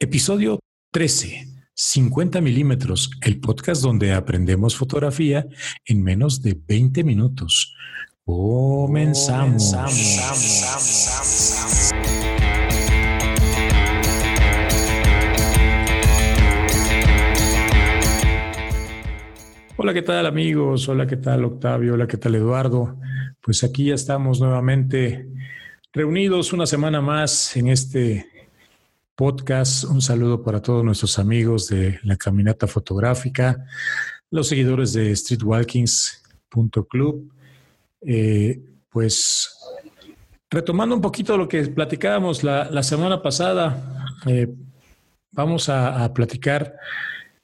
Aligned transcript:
Episodio 0.00 0.60
13. 0.92 1.44
50 1.74 2.40
milímetros, 2.40 3.10
el 3.20 3.40
podcast 3.40 3.82
donde 3.82 4.12
aprendemos 4.12 4.76
fotografía 4.76 5.44
en 5.84 6.04
menos 6.04 6.40
de 6.40 6.56
20 6.68 7.02
minutos. 7.02 7.74
Comenzamos. 8.24 9.74
Hola, 19.76 19.92
¿qué 19.92 20.02
tal 20.02 20.26
amigos? 20.26 20.88
Hola, 20.88 21.08
¿qué 21.08 21.16
tal 21.16 21.44
Octavio? 21.44 21.94
Hola, 21.94 22.06
¿qué 22.06 22.18
tal 22.18 22.36
Eduardo? 22.36 23.00
Pues 23.40 23.64
aquí 23.64 23.86
ya 23.86 23.96
estamos 23.96 24.40
nuevamente 24.40 25.28
reunidos 25.92 26.52
una 26.52 26.66
semana 26.66 27.00
más 27.00 27.56
en 27.56 27.66
este 27.66 28.37
podcast. 29.18 29.82
Un 29.82 30.00
saludo 30.00 30.44
para 30.44 30.62
todos 30.62 30.84
nuestros 30.84 31.18
amigos 31.18 31.66
de 31.66 31.98
la 32.04 32.16
Caminata 32.16 32.68
Fotográfica, 32.68 33.66
los 34.30 34.46
seguidores 34.46 34.92
de 34.92 35.16
streetwalkings.club. 35.16 37.32
Eh, 38.00 38.62
pues 38.88 39.58
retomando 40.48 40.94
un 40.94 41.00
poquito 41.00 41.36
lo 41.36 41.48
que 41.48 41.64
platicábamos 41.64 42.44
la, 42.44 42.82
semana 42.84 43.20
pasada, 43.20 44.06
eh, 44.24 44.54
vamos 45.32 45.68
a, 45.68 46.14
platicar 46.14 46.76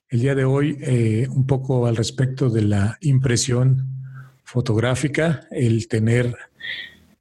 el 0.08 0.20
día 0.20 0.36
de 0.36 0.44
hoy 0.44 0.78
eh, 0.80 1.26
un 1.28 1.44
poco 1.44 1.88
al 1.88 1.96
respecto 1.96 2.50
de 2.50 2.62
la 2.62 2.96
impresión 3.00 3.84
fotográfica, 4.44 5.48
el 5.50 5.88
tener 5.88 6.36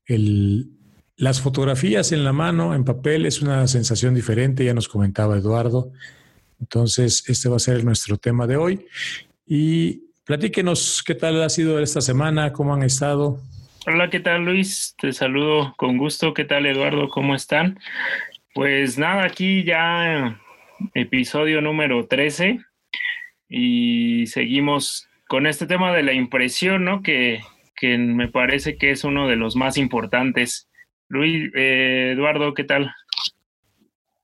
el 0.05 0.69
las 1.15 1.41
fotografías 1.41 2.11
en 2.11 2.23
la 2.23 2.33
mano, 2.33 2.73
en 2.73 2.83
papel, 2.83 3.25
es 3.25 3.41
una 3.41 3.67
sensación 3.67 4.15
diferente, 4.15 4.65
ya 4.65 4.73
nos 4.73 4.87
comentaba 4.87 5.37
Eduardo. 5.37 5.91
Entonces, 6.59 7.23
este 7.27 7.49
va 7.49 7.57
a 7.57 7.59
ser 7.59 7.83
nuestro 7.83 8.17
tema 8.17 8.47
de 8.47 8.57
hoy. 8.57 8.85
Y 9.45 10.01
platíquenos 10.25 11.03
qué 11.05 11.15
tal 11.15 11.41
ha 11.43 11.49
sido 11.49 11.79
esta 11.79 12.01
semana, 12.01 12.53
cómo 12.53 12.73
han 12.73 12.83
estado. 12.83 13.39
Hola, 13.85 14.09
¿qué 14.09 14.21
tal 14.21 14.45
Luis? 14.45 14.95
Te 14.97 15.11
saludo 15.11 15.73
con 15.77 15.97
gusto. 15.97 16.33
¿Qué 16.33 16.45
tal 16.45 16.65
Eduardo? 16.65 17.09
¿Cómo 17.09 17.35
están? 17.35 17.77
Pues 18.53 18.97
nada, 18.97 19.25
aquí 19.25 19.63
ya 19.63 20.39
episodio 20.93 21.61
número 21.61 22.07
13 22.07 22.59
y 23.49 24.25
seguimos 24.27 25.07
con 25.27 25.47
este 25.47 25.67
tema 25.67 25.93
de 25.93 26.03
la 26.03 26.13
impresión, 26.13 26.85
¿no? 26.85 27.01
Que, 27.03 27.41
que 27.75 27.97
me 27.97 28.29
parece 28.29 28.77
que 28.77 28.91
es 28.91 29.03
uno 29.03 29.27
de 29.27 29.35
los 29.35 29.55
más 29.55 29.77
importantes 29.77 30.69
Luis, 31.13 31.51
eh, 31.53 32.13
Eduardo, 32.13 32.55
¿qué 32.55 32.63
tal? 32.63 32.91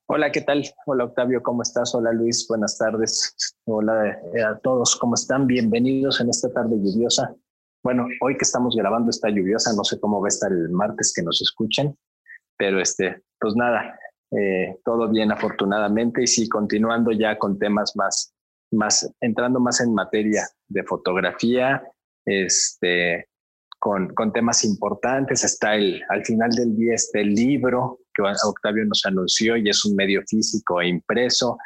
Hola, 0.07 0.31
¿qué 0.31 0.41
tal? 0.41 0.63
Hola 0.87 1.03
Octavio, 1.03 1.43
¿cómo 1.43 1.61
estás? 1.61 1.93
Hola 1.93 2.11
Luis, 2.11 2.47
buenas 2.49 2.79
tardes. 2.79 3.35
Hola 3.65 4.19
eh, 4.33 4.41
a 4.41 4.57
todos, 4.57 4.95
¿cómo 4.95 5.13
están? 5.13 5.45
Bienvenidos 5.45 6.19
en 6.19 6.29
esta 6.29 6.51
tarde 6.51 6.77
lluviosa. 6.77 7.35
Bueno, 7.83 8.07
hoy 8.21 8.35
que 8.37 8.43
estamos 8.43 8.75
grabando 8.75 9.11
esta 9.11 9.29
lluviosa, 9.29 9.71
no 9.73 9.83
sé 9.83 9.99
cómo 9.99 10.19
va 10.19 10.25
a 10.25 10.29
estar 10.29 10.51
el 10.51 10.69
martes 10.69 11.13
que 11.15 11.21
nos 11.21 11.39
escuchen, 11.43 11.95
pero 12.57 12.81
este, 12.81 13.21
pues 13.39 13.55
nada, 13.55 13.99
eh, 14.31 14.79
todo 14.83 15.07
bien 15.09 15.31
afortunadamente 15.31 16.23
y 16.23 16.27
sí, 16.27 16.49
continuando 16.49 17.11
ya 17.11 17.37
con 17.37 17.59
temas 17.59 17.95
más, 17.95 18.33
más, 18.71 19.13
entrando 19.21 19.59
más 19.59 19.79
en 19.79 19.93
materia 19.93 20.47
de 20.67 20.83
fotografía, 20.85 21.83
este, 22.25 23.29
con, 23.79 24.13
temas 24.33 24.63
importantes. 24.63 25.43
Está 25.43 25.75
el, 25.75 26.03
al 26.09 26.23
final 26.25 26.51
del 26.51 26.75
día 26.75 26.93
este 26.93 27.23
libro 27.23 27.99
que 28.13 28.21
Octavio 28.21 28.85
nos 28.85 29.05
anunció 29.05 29.57
y 29.57 29.69
es 29.69 29.83
un 29.85 29.95
medio 29.95 30.21
físico 30.27 30.81
e 30.81 30.87
impreso. 30.87 31.57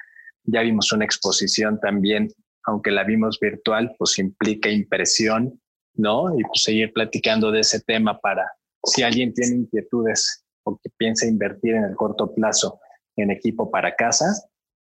Ya 0.45 0.61
vimos 0.61 0.91
una 0.91 1.05
exposición 1.05 1.79
también, 1.79 2.29
aunque 2.65 2.91
la 2.91 3.03
vimos 3.03 3.39
virtual, 3.39 3.93
pues 3.97 4.19
implica 4.19 4.69
impresión, 4.69 5.59
¿no? 5.95 6.37
Y 6.37 6.43
pues 6.43 6.63
seguir 6.63 6.93
platicando 6.93 7.51
de 7.51 7.61
ese 7.61 7.81
tema 7.81 8.19
para 8.19 8.49
si 8.85 9.03
alguien 9.03 9.33
tiene 9.33 9.55
inquietudes 9.55 10.43
o 10.63 10.77
que 10.81 10.89
piensa 10.97 11.25
invertir 11.25 11.75
en 11.75 11.85
el 11.85 11.95
corto 11.95 12.33
plazo 12.33 12.79
en 13.15 13.31
equipo 13.31 13.69
para 13.69 13.95
casa 13.95 14.33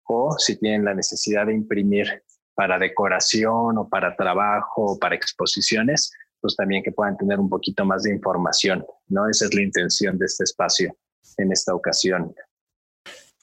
o 0.06 0.36
si 0.38 0.58
tienen 0.58 0.84
la 0.84 0.94
necesidad 0.94 1.46
de 1.46 1.54
imprimir 1.54 2.22
para 2.54 2.78
decoración 2.78 3.78
o 3.78 3.88
para 3.88 4.16
trabajo 4.16 4.92
o 4.92 4.98
para 4.98 5.14
exposiciones, 5.16 6.12
pues 6.44 6.56
también 6.56 6.82
que 6.82 6.92
puedan 6.92 7.16
tener 7.16 7.40
un 7.40 7.48
poquito 7.48 7.86
más 7.86 8.02
de 8.02 8.12
información, 8.12 8.84
¿no? 9.08 9.26
Esa 9.30 9.46
es 9.46 9.54
la 9.54 9.62
intención 9.62 10.18
de 10.18 10.26
este 10.26 10.44
espacio 10.44 10.94
en 11.38 11.50
esta 11.50 11.74
ocasión. 11.74 12.34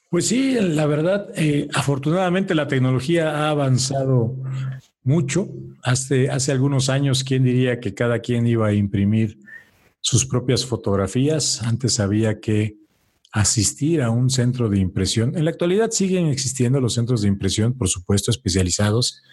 Pues 0.08 0.28
sí, 0.28 0.56
la 0.60 0.86
verdad, 0.86 1.28
eh, 1.34 1.66
afortunadamente 1.74 2.54
la 2.54 2.68
tecnología 2.68 3.32
ha 3.32 3.50
avanzado 3.50 4.36
mucho. 5.02 5.48
Hace, 5.82 6.30
hace 6.30 6.52
algunos 6.52 6.88
años, 6.88 7.24
¿quién 7.24 7.42
diría 7.42 7.80
que 7.80 7.92
cada 7.92 8.20
quien 8.20 8.46
iba 8.46 8.68
a 8.68 8.72
imprimir 8.72 9.36
sus 9.98 10.24
propias 10.24 10.64
fotografías? 10.64 11.60
Antes 11.64 11.98
había 11.98 12.38
que 12.38 12.76
asistir 13.32 14.00
a 14.00 14.10
un 14.10 14.30
centro 14.30 14.68
de 14.68 14.78
impresión. 14.78 15.36
En 15.36 15.44
la 15.44 15.50
actualidad 15.50 15.90
siguen 15.90 16.28
existiendo 16.28 16.80
los 16.80 16.94
centros 16.94 17.22
de 17.22 17.28
impresión, 17.28 17.72
por 17.76 17.88
supuesto, 17.88 18.30
especializados, 18.30 19.24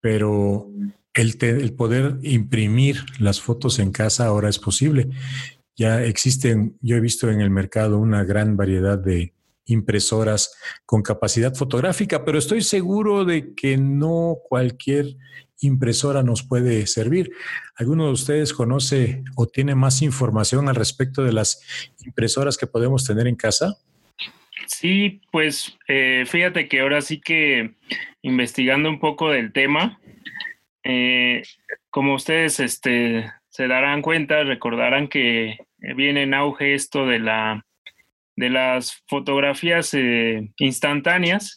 pero 0.00 0.68
el, 1.14 1.74
poder 1.74 2.16
imprimir 2.22 3.04
las 3.18 3.40
fotos 3.40 3.78
en 3.78 3.92
casa 3.92 4.26
ahora 4.26 4.48
es 4.48 4.58
posible. 4.58 5.08
Ya 5.76 6.02
existen, 6.02 6.76
yo 6.80 6.96
he 6.96 7.00
visto 7.00 7.30
en 7.30 7.40
el 7.40 7.50
mercado 7.50 7.98
una 7.98 8.24
gran 8.24 8.56
variedad 8.56 8.98
de 8.98 9.34
impresoras 9.64 10.54
con 10.84 11.02
capacidad 11.02 11.54
fotográfica, 11.54 12.24
pero 12.24 12.38
estoy 12.38 12.62
seguro 12.62 13.24
de 13.24 13.54
que 13.54 13.76
no 13.76 14.38
cualquier 14.48 15.16
impresora 15.60 16.22
nos 16.22 16.42
puede 16.42 16.86
servir. 16.86 17.30
¿Alguno 17.76 18.06
de 18.06 18.12
ustedes 18.12 18.52
conoce 18.52 19.22
o 19.36 19.46
tiene 19.46 19.74
más 19.74 20.02
información 20.02 20.68
al 20.68 20.74
respecto 20.74 21.22
de 21.22 21.32
las 21.32 21.60
impresoras 22.04 22.56
que 22.56 22.66
podemos 22.66 23.04
tener 23.04 23.26
en 23.28 23.36
casa? 23.36 23.76
Sí, 24.66 25.20
pues 25.30 25.76
eh, 25.88 26.24
fíjate 26.26 26.68
que 26.68 26.80
ahora 26.80 27.00
sí 27.00 27.20
que 27.20 27.74
investigando 28.22 28.88
un 28.88 29.00
poco 29.00 29.30
del 29.30 29.52
tema, 29.52 30.00
eh, 30.84 31.42
como 31.90 32.14
ustedes 32.14 32.60
este, 32.60 33.30
se 33.48 33.68
darán 33.68 34.02
cuenta, 34.02 34.42
recordarán 34.44 35.08
que 35.08 35.58
viene 35.78 36.22
en 36.22 36.34
auge 36.34 36.74
esto 36.74 37.06
de, 37.06 37.18
la, 37.18 37.64
de 38.36 38.50
las 38.50 39.02
fotografías 39.08 39.92
eh, 39.94 40.50
instantáneas, 40.58 41.56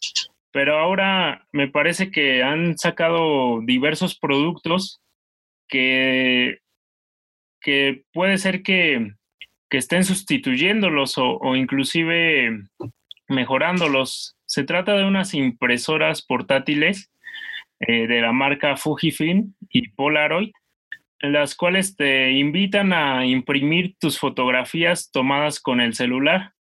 pero 0.51 0.77
ahora 0.77 1.47
me 1.51 1.67
parece 1.67 2.11
que 2.11 2.43
han 2.43 2.77
sacado 2.77 3.61
diversos 3.61 4.17
productos 4.17 5.01
que, 5.67 6.59
que 7.61 8.03
puede 8.13 8.37
ser 8.37 8.61
que, 8.61 9.13
que 9.69 9.77
estén 9.77 10.03
sustituyéndolos 10.03 11.17
o, 11.17 11.37
o 11.37 11.55
inclusive 11.55 12.63
mejorándolos. 13.27 14.35
Se 14.45 14.63
trata 14.63 14.93
de 14.93 15.05
unas 15.05 15.33
impresoras 15.33 16.21
portátiles 16.21 17.09
eh, 17.79 18.07
de 18.07 18.21
la 18.21 18.31
marca 18.31 18.77
Fujifilm 18.77 19.53
y 19.69 19.89
Polaroid, 19.89 20.51
las 21.19 21.55
cuales 21.55 21.95
te 21.95 22.31
invitan 22.31 22.93
a 22.93 23.25
imprimir 23.25 23.95
tus 23.99 24.19
fotografías 24.19 25.11
tomadas 25.11 25.59
con 25.59 25.81
el 25.81 25.93
celular. 25.93 26.53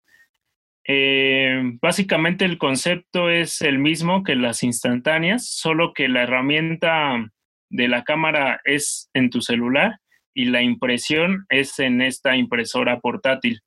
Eh, 0.86 1.62
básicamente 1.80 2.44
el 2.44 2.58
concepto 2.58 3.30
es 3.30 3.62
el 3.62 3.78
mismo 3.78 4.22
que 4.22 4.34
las 4.34 4.62
instantáneas, 4.62 5.48
solo 5.48 5.94
que 5.94 6.08
la 6.08 6.24
herramienta 6.24 7.30
de 7.70 7.88
la 7.88 8.04
cámara 8.04 8.60
es 8.64 9.08
en 9.14 9.30
tu 9.30 9.40
celular 9.40 9.98
y 10.34 10.46
la 10.46 10.62
impresión 10.62 11.46
es 11.48 11.78
en 11.78 12.02
esta 12.02 12.36
impresora 12.36 13.00
portátil. 13.00 13.60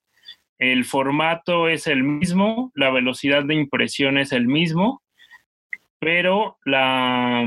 El 0.60 0.86
formato 0.86 1.70
es 1.70 1.88
el 1.88 2.04
mismo, 2.04 2.72
la 2.76 2.90
velocidad 2.90 3.46
de 3.46 3.56
impresión 3.56 4.18
es 4.18 4.32
el 4.32 4.48
mismo 4.48 5.02
pero 6.00 6.58
la, 6.66 7.46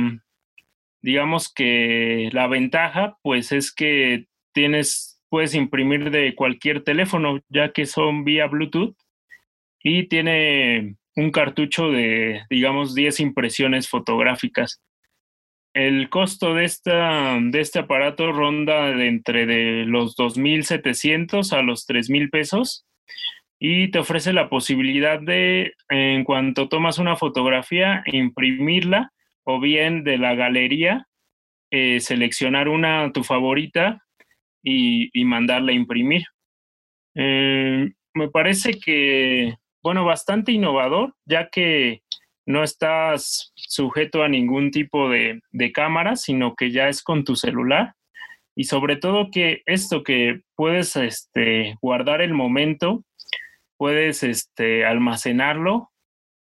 digamos 1.03 1.53
que 1.53 2.29
la 2.33 2.47
ventaja, 2.47 3.19
pues 3.23 3.53
es 3.53 3.73
que 3.73 4.27
tienes, 4.53 5.21
puedes 5.29 5.55
imprimir 5.55 6.11
de 6.11 6.35
cualquier 6.35 6.83
teléfono, 6.83 7.41
ya 7.49 7.73
que 7.73 7.87
son 7.87 8.25
vía 8.25 8.47
Bluetooth 8.47 8.97
y 9.83 10.09
tiene 10.09 10.97
un 11.17 11.31
cartucho 11.31 11.91
de, 11.91 12.43
digamos, 12.51 12.95
10 12.95 13.21
impresiones 13.21 13.89
fotográficas. 13.89 14.83
El 15.73 16.11
costo 16.11 16.55
de, 16.55 16.65
esta, 16.65 17.39
de 17.41 17.61
este 17.61 17.79
aparato 17.79 18.33
ronda 18.33 18.91
de 18.91 19.07
entre 19.07 19.47
de 19.47 19.85
los 19.87 20.17
2.700 20.17 21.53
a 21.53 21.63
los 21.63 21.87
3.000 21.87 22.31
pesos 22.31 22.87
y 23.61 23.91
te 23.91 23.99
ofrece 23.99 24.33
la 24.33 24.49
posibilidad 24.49 25.21
de, 25.21 25.75
en 25.91 26.25
cuanto 26.25 26.69
tomas 26.69 26.99
una 26.99 27.15
fotografía, 27.15 28.03
imprimirla 28.07 29.13
o 29.45 29.61
bien 29.61 30.03
de 30.03 30.17
la 30.17 30.35
galería, 30.35 31.07
eh, 31.71 32.01
seleccionar 32.01 32.69
una, 32.69 33.13
tu 33.13 33.23
favorita 33.23 34.03
y, 34.63 35.11
mandarla 35.25 35.73
a 35.73 35.75
imprimir. 35.75 36.25
Eh, 37.15 37.93
me 38.15 38.29
parece 38.31 38.81
que 38.81 39.55
bueno, 39.83 40.05
bastante 40.05 40.53
innovador, 40.53 41.15
ya 41.25 41.49
que 41.49 42.03
no 42.47 42.63
estás 42.63 43.53
sujeto 43.55 44.23
a 44.23 44.29
ningún 44.29 44.71
tipo 44.71 45.09
de, 45.09 45.41
de 45.53 45.73
cámara, 45.73 46.17
sino 46.17 46.55
que 46.55 46.71
ya 46.71 46.89
es 46.89 47.03
con 47.03 47.25
tu 47.25 47.37
celular. 47.37 47.95
Y 48.55 48.65
sobre 48.65 48.97
todo 48.97 49.31
que 49.31 49.63
esto 49.67 50.03
que 50.03 50.43
puedes 50.55 50.97
este, 50.97 51.77
guardar 51.81 52.21
el 52.21 52.35
momento, 52.35 53.05
puedes 53.81 54.23
este, 54.25 54.85
almacenarlo 54.85 55.91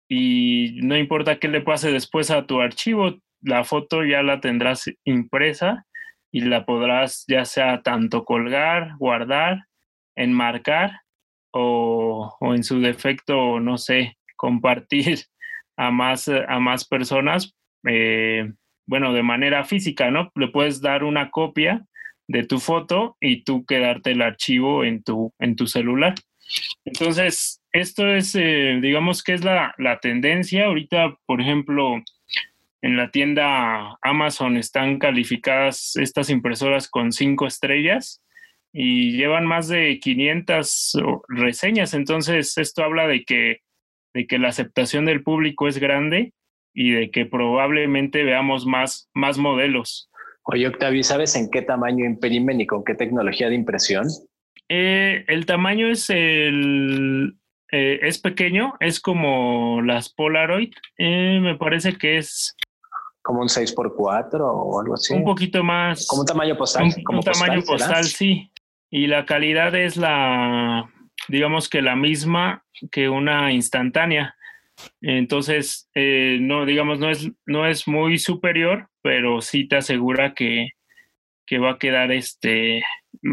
y 0.07 0.81
no 0.83 0.99
importa 0.99 1.39
qué 1.39 1.49
le 1.49 1.63
pase 1.63 1.91
después 1.91 2.31
a 2.31 2.45
tu 2.45 2.61
archivo, 2.61 3.21
la 3.41 3.65
foto 3.65 4.05
ya 4.05 4.23
la 4.23 4.41
tendrás 4.41 4.85
impresa 5.05 5.87
y 6.31 6.43
la 6.43 6.67
podrás 6.67 7.25
ya 7.27 7.47
sea 7.47 7.81
tanto 7.81 8.27
colgar, 8.27 8.97
guardar, 8.99 9.63
enmarcar 10.15 11.01
o, 11.55 12.37
o 12.39 12.55
en 12.55 12.65
su 12.65 12.81
defecto, 12.81 13.61
no 13.61 13.79
sé, 13.79 14.19
compartir 14.37 15.21
a 15.79 15.91
más, 15.91 16.29
a 16.29 16.59
más 16.59 16.87
personas, 16.87 17.57
eh, 17.89 18.53
bueno, 18.87 19.15
de 19.15 19.23
manera 19.23 19.65
física, 19.65 20.11
¿no? 20.11 20.31
Le 20.35 20.49
puedes 20.49 20.83
dar 20.83 21.03
una 21.03 21.31
copia 21.31 21.83
de 22.29 22.45
tu 22.45 22.61
foto 22.61 23.17
y 23.23 23.43
tú 23.43 23.65
quedarte 23.65 24.11
el 24.11 24.21
archivo 24.21 24.85
en 24.85 25.03
tu, 25.03 25.33
en 25.39 25.57
tu 25.57 25.67
celular. 25.67 26.15
Entonces, 26.85 27.63
esto 27.73 28.07
es, 28.09 28.35
eh, 28.35 28.79
digamos 28.83 29.23
que 29.23 29.35
es 29.35 29.45
la, 29.45 29.75
la 29.79 29.99
tendencia. 30.01 30.67
Ahorita, 30.67 31.17
por 31.27 31.41
ejemplo, 31.41 32.03
en 32.83 32.97
la 32.97 33.11
tienda 33.11 33.97
Amazon 34.03 34.57
están 34.57 34.99
calificadas 34.99 35.97
estas 35.97 36.31
impresoras 36.31 36.89
con 36.89 37.13
cinco 37.13 37.47
estrellas 37.47 38.23
y 38.73 39.13
llevan 39.17 39.47
más 39.47 39.69
de 39.69 39.99
500 40.01 40.99
reseñas. 41.29 41.95
Entonces, 41.95 42.57
esto 42.59 42.83
habla 42.83 43.07
de 43.07 43.25
que, 43.25 43.61
de 44.15 44.27
que 44.27 44.39
la 44.39 44.49
aceptación 44.49 45.05
del 45.05 45.23
público 45.23 45.69
es 45.69 45.79
grande 45.79 46.33
y 46.75 46.91
de 46.93 47.11
que 47.11 47.27
probablemente 47.27 48.25
veamos 48.25 48.67
más, 48.67 49.11
más 49.15 49.39
modelos. 49.39 50.11
Oye, 50.45 50.67
Octavio, 50.67 51.05
¿sabes 51.05 51.37
en 51.37 51.51
qué 51.51 51.63
tamaño 51.63 52.05
imprimen 52.05 52.61
y 52.61 52.67
con 52.67 52.83
qué 52.83 52.95
tecnología 52.95 53.49
de 53.49 53.55
impresión? 53.55 54.09
Eh, 54.69 55.25
el 55.29 55.47
tamaño 55.47 55.89
es 55.89 56.09
el 56.11 57.37
eh, 57.71 58.01
es 58.03 58.19
pequeño, 58.19 58.75
es 58.81 59.01
como 59.01 59.83
las 59.83 60.13
Polaroid. 60.13 60.73
Eh, 60.99 61.41
me 61.41 61.57
parece 61.57 61.97
que 61.97 62.19
es 62.19 62.57
como 63.23 63.41
un 63.41 63.49
6x4 63.49 64.41
o 64.41 64.81
algo 64.81 64.95
así. 64.95 65.15
Un 65.15 65.25
poquito 65.25 65.63
más. 65.63 66.07
Como 66.07 66.23
un 66.23 66.27
tamaño 66.27 66.57
postal. 66.57 66.85
Un, 66.85 67.05
como 67.05 67.23
tamaño 67.23 67.63
postal, 67.63 68.05
sí. 68.05 68.51
Y 68.91 69.07
la 69.07 69.25
calidad 69.25 69.75
es 69.75 69.97
la, 69.97 70.91
digamos 71.29 71.69
que 71.69 71.83
la 71.83 71.97
misma 71.97 72.65
que 72.91 73.09
una 73.09 73.53
instantánea. 73.53 74.37
Entonces, 75.01 75.89
no, 75.95 76.67
digamos, 76.67 76.99
no 76.99 77.11
es, 77.11 77.31
no 77.47 77.67
es 77.67 77.87
muy 77.87 78.19
superior, 78.19 78.89
pero 79.03 79.41
sí 79.41 79.69
te 79.69 79.77
asegura 79.77 80.35
que, 80.35 80.71
que 81.47 81.59
va 81.59 81.73
a 81.73 81.79
quedar 81.79 82.11
este 82.11 82.83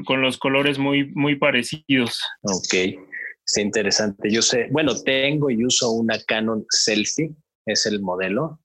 con 0.05 0.21
los 0.21 0.37
colores 0.37 0.77
muy, 0.77 1.11
muy 1.13 1.35
parecidos. 1.35 2.21
Ok, 2.41 2.73
es 2.73 3.57
interesante. 3.57 4.29
Yo 4.29 4.41
sé, 4.41 4.67
bueno, 4.71 4.93
tengo 4.95 5.49
y 5.49 5.65
uso 5.65 5.91
una 5.91 6.19
Canon 6.27 6.65
Selfie, 6.69 7.31
es 7.65 7.85
el 7.85 8.01
modelo, 8.01 8.59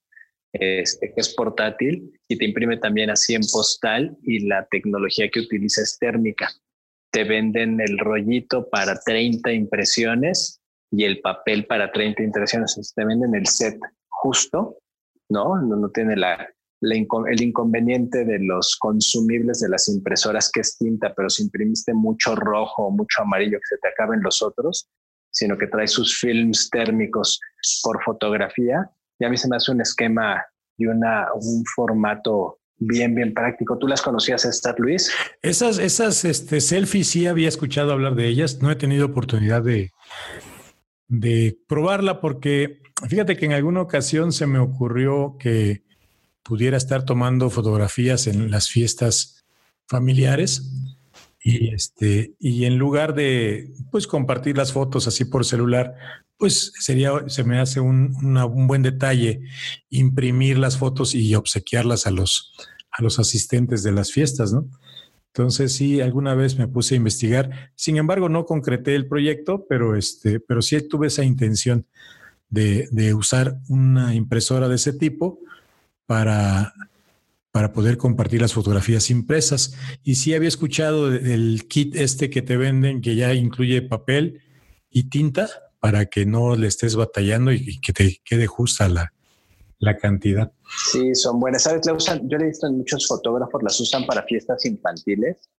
este, 0.53 1.13
es 1.17 1.35
portátil 1.35 2.13
y 2.29 2.39
te 2.39 2.45
imprime 2.45 2.77
también 2.77 3.11
así 3.11 3.35
en 3.35 3.43
postal 3.53 4.17
y 4.23 4.47
la 4.47 4.67
tecnología 4.71 5.29
que 5.29 5.41
utiliza 5.41 5.83
es 5.83 5.99
térmica. 5.99 6.51
Te 7.11 7.25
venden 7.25 7.81
el 7.81 7.99
rollito 7.99 8.69
para 8.71 8.99
30 8.99 9.53
impresiones 9.53 10.61
y 10.91 11.05
el 11.05 11.21
papel 11.21 11.67
para 11.67 11.91
30 11.91 12.23
impresiones. 12.23 12.93
te 12.95 13.05
venden 13.05 13.35
el 13.35 13.47
set 13.47 13.79
justo, 14.09 14.79
¿no? 15.29 15.61
No, 15.61 15.77
no 15.77 15.91
tiene 15.91 16.17
la, 16.17 16.49
el 16.81 17.43
inconveniente 17.43 18.25
de 18.25 18.39
los 18.41 18.77
consumibles 18.77 19.61
de 19.61 19.69
las 19.69 19.89
impresoras 19.89 20.51
que 20.53 20.61
es 20.61 20.77
tinta, 20.77 21.15
pero 21.15 21.31
si 21.31 21.45
imprimiste 21.45 21.95
mucho 21.95 22.35
rojo 22.35 22.87
o 22.87 22.91
mucho 22.91 23.23
amarillo 23.23 23.59
que 23.59 23.77
se 23.77 23.79
te 23.79 23.89
acaben 23.89 24.23
los 24.23 24.43
otros, 24.43 24.89
sino 25.31 25.57
que 25.57 25.67
trae 25.67 25.87
sus 25.87 26.19
films 26.19 26.69
térmicos 26.71 27.41
por 27.83 28.03
fotografía, 28.05 28.91
y 29.19 29.25
a 29.25 29.31
mí 29.31 29.37
se 29.37 29.49
me 29.49 29.57
hace 29.57 29.73
un 29.73 29.81
esquema 29.81 30.45
y 30.77 30.87
una, 30.87 31.29
un 31.35 31.65
formato 31.75 32.59
bien, 32.77 33.15
bien 33.15 33.33
práctico. 33.33 33.79
¿Tú 33.79 33.87
las 33.87 34.03
conocías 34.03 34.45
estas, 34.45 34.79
Luis? 34.79 35.13
Esas, 35.43 35.79
esas 35.79 36.25
este, 36.25 36.61
selfies 36.61 37.09
sí 37.09 37.27
había 37.27 37.49
escuchado 37.49 37.93
hablar 37.93 38.15
de 38.15 38.27
ellas. 38.27 38.61
No 38.61 38.71
he 38.71 38.77
tenido 38.77 39.07
oportunidad 39.07 39.63
de, 39.63 39.93
de 41.09 41.57
probarla 41.69 42.21
porque 42.21 42.81
fíjate 43.09 43.37
que 43.37 43.47
en 43.47 43.53
alguna 43.53 43.83
ocasión 43.83 44.33
se 44.33 44.47
me 44.47 44.59
ocurrió 44.59 45.37
que 45.39 45.84
pudiera 46.45 46.77
estar 46.77 47.05
tomando 47.05 47.51
fotografías 47.51 48.27
en 48.27 48.51
las 48.51 48.69
fiestas 48.69 49.45
familiares 49.89 50.71
y 51.41 51.75
este 51.75 52.35
y 52.39 52.65
en 52.65 52.79
lugar 52.79 53.15
de 53.15 53.73
pues 53.91 54.07
compartir 54.07 54.57
las 54.57 54.73
fotos 54.73 55.07
así 55.09 55.25
por 55.25 55.45
celular 55.45 55.95
pues 56.37 56.73
sería 56.79 57.13
se 57.27 57.45
me 57.45 57.59
hace 57.59 57.81
un, 57.81 58.15
un 58.17 58.67
buen 58.67 58.83
detalle 58.83 59.41
imprimir 59.91 60.59
las 60.59 60.79
fotos 60.79 61.15
y 61.15 61.35
obsequiarlas 61.35 62.07
a 62.07 62.11
los 62.11 62.55
a 62.91 63.03
los 63.03 63.19
asistentes 63.19 63.83
de 63.83 63.93
las 63.93 64.13
fiestas 64.13 64.53
no 64.53 64.69
entonces 65.35 65.73
sí 65.73 66.01
alguna 66.01 66.37
vez 66.37 66.57
me 66.61 66.69
puse 66.69 66.95
a 66.95 66.97
investigar. 66.97 67.73
Sin 67.75 67.97
embargo 67.97 68.29
no 68.29 68.45
concreté 68.45 68.95
el 68.95 69.09
proyecto 69.09 69.67
pero 69.69 69.97
este 69.97 70.39
pero 70.39 70.63
sí 70.63 70.81
tuve 70.89 71.09
esa 71.09 71.25
intención 71.25 71.87
de, 72.51 72.89
de 72.93 73.15
usar 73.15 73.59
una 73.69 74.15
impresora 74.15 74.69
de 74.69 74.77
ese 74.77 74.93
tipo 74.93 75.41
para, 76.07 76.75
para 77.51 77.73
poder 77.73 77.97
compartir 77.97 78.41
las 78.41 78.53
fotografías 78.53 79.11
impresas. 79.11 79.75
Y 80.03 80.17
sí 80.17 80.35
había 80.35 80.49
escuchado 80.49 81.13
el 81.13 81.67
kit 81.69 81.97
este 81.97 82.31
que 82.31 82.43
te 82.43 82.57
venden, 82.57 83.01
que 83.01 83.17
ya 83.17 83.35
incluye 83.35 83.83
papel 83.83 84.43
y 84.91 85.09
tinta 85.09 85.49
para 85.81 86.07
que 86.07 86.25
no 86.25 86.57
le 86.57 86.67
estés 86.67 86.97
batallando 86.97 87.53
y, 87.53 87.81
que 87.81 87.93
te 87.93 88.21
quede 88.25 88.47
justa 88.47 88.89
la, 88.89 89.13
la 89.79 89.97
cantidad. 89.97 90.51
Sí, 90.91 91.15
son 91.15 91.39
buenas. 91.41 91.63
¿Sabes? 91.65 91.85
La 91.87 91.93
usan, 91.93 92.29
yo 92.29 92.39
le 92.39 92.45
he 92.45 92.49
visto 92.49 92.67
en 92.67 92.79
muchos 92.79 93.07
fotógrafos, 93.07 93.63
las 93.63 93.79
usan 93.81 94.07
para 94.07 94.23
fiestas 94.23 94.65
infantiles 94.65 95.51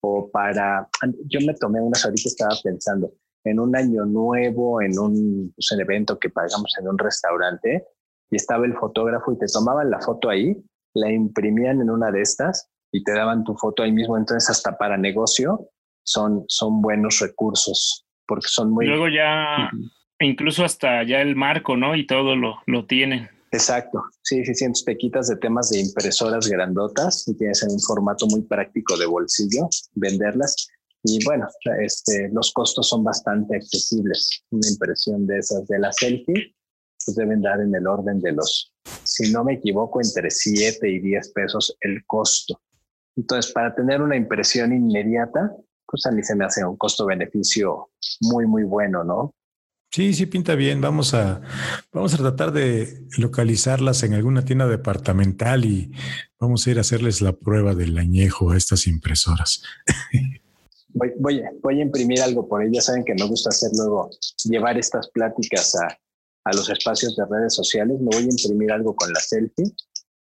o 0.00 0.30
para... 0.30 0.88
Yo 1.26 1.40
me 1.46 1.54
tomé 1.54 1.80
unas 1.80 2.04
ahorita, 2.04 2.28
estaba 2.28 2.56
pensando, 2.62 3.12
en 3.44 3.60
un 3.60 3.76
año 3.76 4.04
nuevo, 4.06 4.80
en 4.80 4.98
un, 4.98 5.52
pues, 5.54 5.70
un 5.72 5.80
evento 5.80 6.18
que 6.18 6.30
pagamos 6.30 6.72
en 6.80 6.88
un 6.88 6.98
restaurante, 6.98 7.86
y 8.30 8.36
estaba 8.36 8.66
el 8.66 8.74
fotógrafo 8.74 9.32
y 9.32 9.38
te 9.38 9.46
tomaban 9.46 9.90
la 9.90 10.00
foto 10.00 10.28
ahí, 10.28 10.56
la 10.94 11.10
imprimían 11.10 11.80
en 11.80 11.90
una 11.90 12.10
de 12.10 12.22
estas 12.22 12.68
y 12.92 13.02
te 13.02 13.12
daban 13.12 13.44
tu 13.44 13.56
foto 13.56 13.82
ahí 13.82 13.92
mismo. 13.92 14.16
Entonces, 14.16 14.48
hasta 14.50 14.76
para 14.76 14.96
negocio 14.96 15.68
son, 16.04 16.44
son 16.48 16.80
buenos 16.80 17.20
recursos 17.20 18.04
porque 18.26 18.46
son 18.48 18.70
muy... 18.70 18.86
Luego 18.86 19.08
ya, 19.08 19.70
incluso 20.20 20.64
hasta 20.64 21.02
ya 21.04 21.20
el 21.20 21.36
marco, 21.36 21.76
¿no? 21.76 21.94
Y 21.96 22.06
todo 22.06 22.36
lo, 22.36 22.56
lo 22.66 22.86
tienen. 22.86 23.28
Exacto, 23.52 24.02
sí, 24.22 24.44
sí, 24.44 24.52
sí, 24.54 24.66
te 24.84 24.96
quitas 24.96 25.28
de 25.28 25.36
temas 25.36 25.70
de 25.70 25.78
impresoras 25.78 26.48
grandotas 26.48 27.28
y 27.28 27.36
tienes 27.36 27.62
en 27.62 27.70
un 27.70 27.80
formato 27.80 28.26
muy 28.26 28.42
práctico 28.42 28.96
de 28.96 29.06
bolsillo 29.06 29.68
venderlas. 29.94 30.68
Y 31.04 31.24
bueno, 31.24 31.46
este, 31.80 32.30
los 32.32 32.52
costos 32.52 32.88
son 32.88 33.04
bastante 33.04 33.56
accesibles. 33.56 34.42
Una 34.50 34.68
impresión 34.68 35.26
de 35.26 35.38
esas 35.38 35.68
de 35.68 35.78
la 35.78 35.92
selfie 35.92 36.54
pues 37.04 37.16
deben 37.16 37.42
dar 37.42 37.60
en 37.60 37.74
el 37.74 37.86
orden 37.86 38.20
de 38.20 38.32
los, 38.32 38.72
si 39.02 39.32
no 39.32 39.44
me 39.44 39.54
equivoco, 39.54 40.00
entre 40.00 40.30
7 40.30 40.88
y 40.88 41.00
10 41.00 41.32
pesos 41.32 41.76
el 41.80 42.04
costo. 42.06 42.60
Entonces, 43.16 43.52
para 43.52 43.74
tener 43.74 44.02
una 44.02 44.16
impresión 44.16 44.72
inmediata, 44.72 45.52
pues 45.86 46.06
a 46.06 46.10
mí 46.10 46.22
se 46.22 46.34
me 46.34 46.44
hace 46.44 46.64
un 46.64 46.76
costo-beneficio 46.76 47.90
muy, 48.20 48.46
muy 48.46 48.64
bueno, 48.64 49.04
¿no? 49.04 49.34
Sí, 49.92 50.12
sí, 50.12 50.26
pinta 50.26 50.56
bien. 50.56 50.80
Vamos 50.80 51.14
a, 51.14 51.40
vamos 51.92 52.14
a 52.14 52.16
tratar 52.16 52.50
de 52.50 53.06
localizarlas 53.16 54.02
en 54.02 54.14
alguna 54.14 54.44
tienda 54.44 54.66
departamental 54.66 55.64
y 55.64 55.92
vamos 56.40 56.66
a 56.66 56.70
ir 56.72 56.78
a 56.78 56.80
hacerles 56.80 57.20
la 57.20 57.32
prueba 57.32 57.76
del 57.76 57.96
añejo 57.98 58.50
a 58.50 58.56
estas 58.56 58.88
impresoras. 58.88 59.62
Voy, 60.96 61.12
voy, 61.18 61.42
voy 61.60 61.80
a 61.80 61.82
imprimir 61.82 62.22
algo 62.22 62.48
por 62.48 62.62
ellas. 62.62 62.84
Saben 62.84 63.04
que 63.04 63.14
me 63.14 63.26
gusta 63.26 63.50
hacer 63.50 63.70
luego, 63.76 64.10
llevar 64.44 64.78
estas 64.78 65.08
pláticas 65.10 65.74
a, 65.74 65.98
a 66.44 66.52
los 66.52 66.68
espacios 66.70 67.16
de 67.16 67.24
redes 67.24 67.54
sociales, 67.54 67.98
me 68.00 68.16
voy 68.16 68.24
a 68.24 68.30
imprimir 68.30 68.72
algo 68.72 68.94
con 68.94 69.12
la 69.12 69.20
selfie 69.20 69.64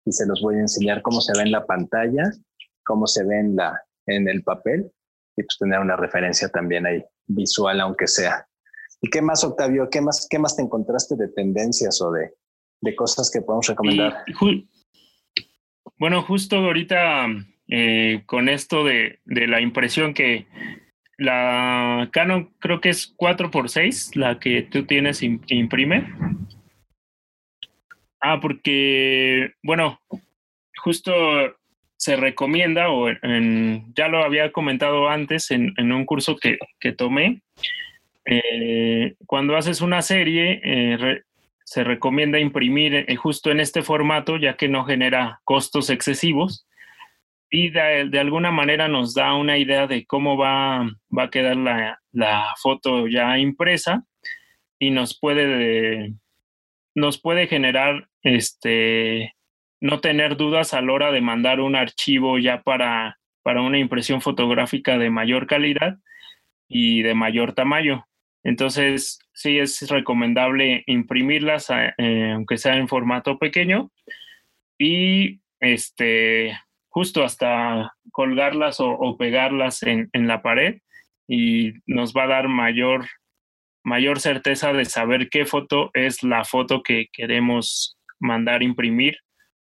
y 0.05 0.13
se 0.13 0.27
los 0.27 0.41
voy 0.43 0.57
a 0.57 0.61
enseñar 0.61 1.03
cómo 1.03 1.21
se 1.21 1.33
ve 1.37 1.45
en 1.45 1.53
la 1.53 1.65
pantalla, 1.65 2.31
cómo 2.85 3.07
se 3.07 3.25
ve 3.25 3.39
en, 3.39 3.57
la, 3.57 3.83
en 4.07 4.29
el 4.29 4.43
papel 4.43 4.91
y 5.37 5.43
pues 5.43 5.57
tener 5.59 5.81
una 5.81 5.97
referencia 5.97 6.49
también 6.49 6.87
ahí 6.87 7.03
visual, 7.27 7.81
aunque 7.81 8.07
sea. 8.07 8.47
¿Y 9.01 9.09
qué 9.09 9.23
más, 9.23 9.45
Octavio? 9.45 9.89
¿Qué 9.91 10.01
más, 10.01 10.27
qué 10.29 10.39
más 10.39 10.57
te 10.57 10.63
encontraste 10.63 11.17
de 11.17 11.29
tendencias 11.29 12.01
o 12.03 12.13
de, 12.13 12.35
de 12.83 12.97
cosas 12.97 13.31
que 13.31 13.41
podemos 13.41 13.67
recomendar? 13.67 14.25
bueno, 15.99 16.23
justo 16.23 16.57
ahorita 16.57 17.27
eh, 17.69 18.25
con 18.27 18.49
esto 18.49 18.85
de, 18.85 19.21
de, 19.25 19.47
la 19.47 19.61
impresión 19.61 20.13
que 20.13 20.47
la 21.21 22.09
Canon 22.13 22.51
creo 22.59 22.81
que 22.81 22.89
es 22.89 23.15
4x6, 23.17 24.17
la 24.17 24.41
que 24.41 24.63
tú 24.63 24.87
tienes 24.87 25.21
que 25.21 25.55
imprime. 25.55 26.15
Ah, 28.23 28.41
porque, 28.41 29.53
bueno, 29.63 30.01
justo 30.79 31.13
se 31.97 32.17
recomienda, 32.17 32.91
o 32.91 33.09
ya 33.95 34.09
lo 34.09 34.25
había 34.25 34.51
comentado 34.51 35.11
antes 35.11 35.51
en, 35.51 35.93
un 35.93 36.07
curso 36.07 36.37
que, 36.37 36.93
tomé, 36.93 37.43
eh, 38.25 39.15
cuando 39.27 39.57
haces 39.57 39.83
una 39.83 40.01
serie, 40.01 40.63
eh, 40.65 41.21
se 41.65 41.85
recomienda 41.85 42.39
imprimir 42.39 42.95
eh, 42.95 43.17
justo 43.17 43.51
en 43.51 43.61
este 43.61 43.83
formato, 43.83 44.39
ya 44.39 44.57
que 44.57 44.69
no 44.69 44.85
genera 44.85 45.41
costos 45.45 45.91
excesivos 45.91 46.67
y 47.51 47.71
de, 47.71 48.19
alguna 48.19 48.53
manera 48.53 48.87
nos 48.89 49.15
da 49.15 49.35
una 49.35 49.59
idea 49.59 49.87
de 49.87 50.07
cómo 50.07 50.37
va, 50.37 50.89
va 51.17 51.25
a 51.25 51.31
quedar 51.31 51.57
la, 51.57 52.01
la, 52.13 52.55
foto 52.63 53.09
ya 53.09 53.39
impresa 53.39 54.05
y 54.79 54.91
nos 54.91 55.19
puede, 55.19 56.15
nos 56.95 57.21
puede 57.21 57.49
generar 57.49 58.09
este, 58.23 59.35
no 59.81 60.01
tener 60.01 60.37
dudas 60.37 60.75
a 60.75 60.81
la 60.81 60.93
hora 60.93 61.11
de 61.11 61.21
mandar 61.21 61.61
un 61.61 61.75
archivo 61.75 62.39
ya 62.39 62.63
para, 62.63 63.19
para 63.43 63.63
una 63.63 63.79
impresión 63.79 64.21
fotográfica 64.21 64.97
de 64.97 65.11
mayor 65.11 65.47
calidad 65.47 65.99
y 66.69 67.03
de 67.03 67.15
mayor 67.15 67.53
tamaño. 67.53 68.07
Entonces, 68.45 69.19
sí 69.33 69.59
es 69.59 69.89
recomendable 69.91 70.85
imprimirlas, 70.87 71.69
eh, 71.71 72.33
aunque 72.33 72.59
sea 72.59 72.77
en 72.77 72.89
formato 72.89 73.39
pequeño, 73.39 73.91
y 74.79 75.41
este, 75.59 76.59
justo 76.91 77.25
hasta 77.25 77.95
colgarlas 78.13 78.79
o, 78.81 79.17
pegarlas 79.17 79.83
en, 79.83 80.11
la 80.13 80.43
pared 80.43 80.79
y 81.27 81.73
nos 81.87 82.13
va 82.13 82.25
a 82.25 82.29
dar 82.29 82.49
mayor, 82.49 83.07
mayor 83.85 84.21
certeza 84.21 84.73
de 84.73 84.85
saber 84.85 85.29
qué 85.31 85.47
foto 85.47 85.91
es 85.95 86.23
la 86.23 86.45
foto 86.45 86.83
que 86.83 87.07
queremos 87.13 87.97
mandar 88.19 88.63
imprimir 88.63 89.19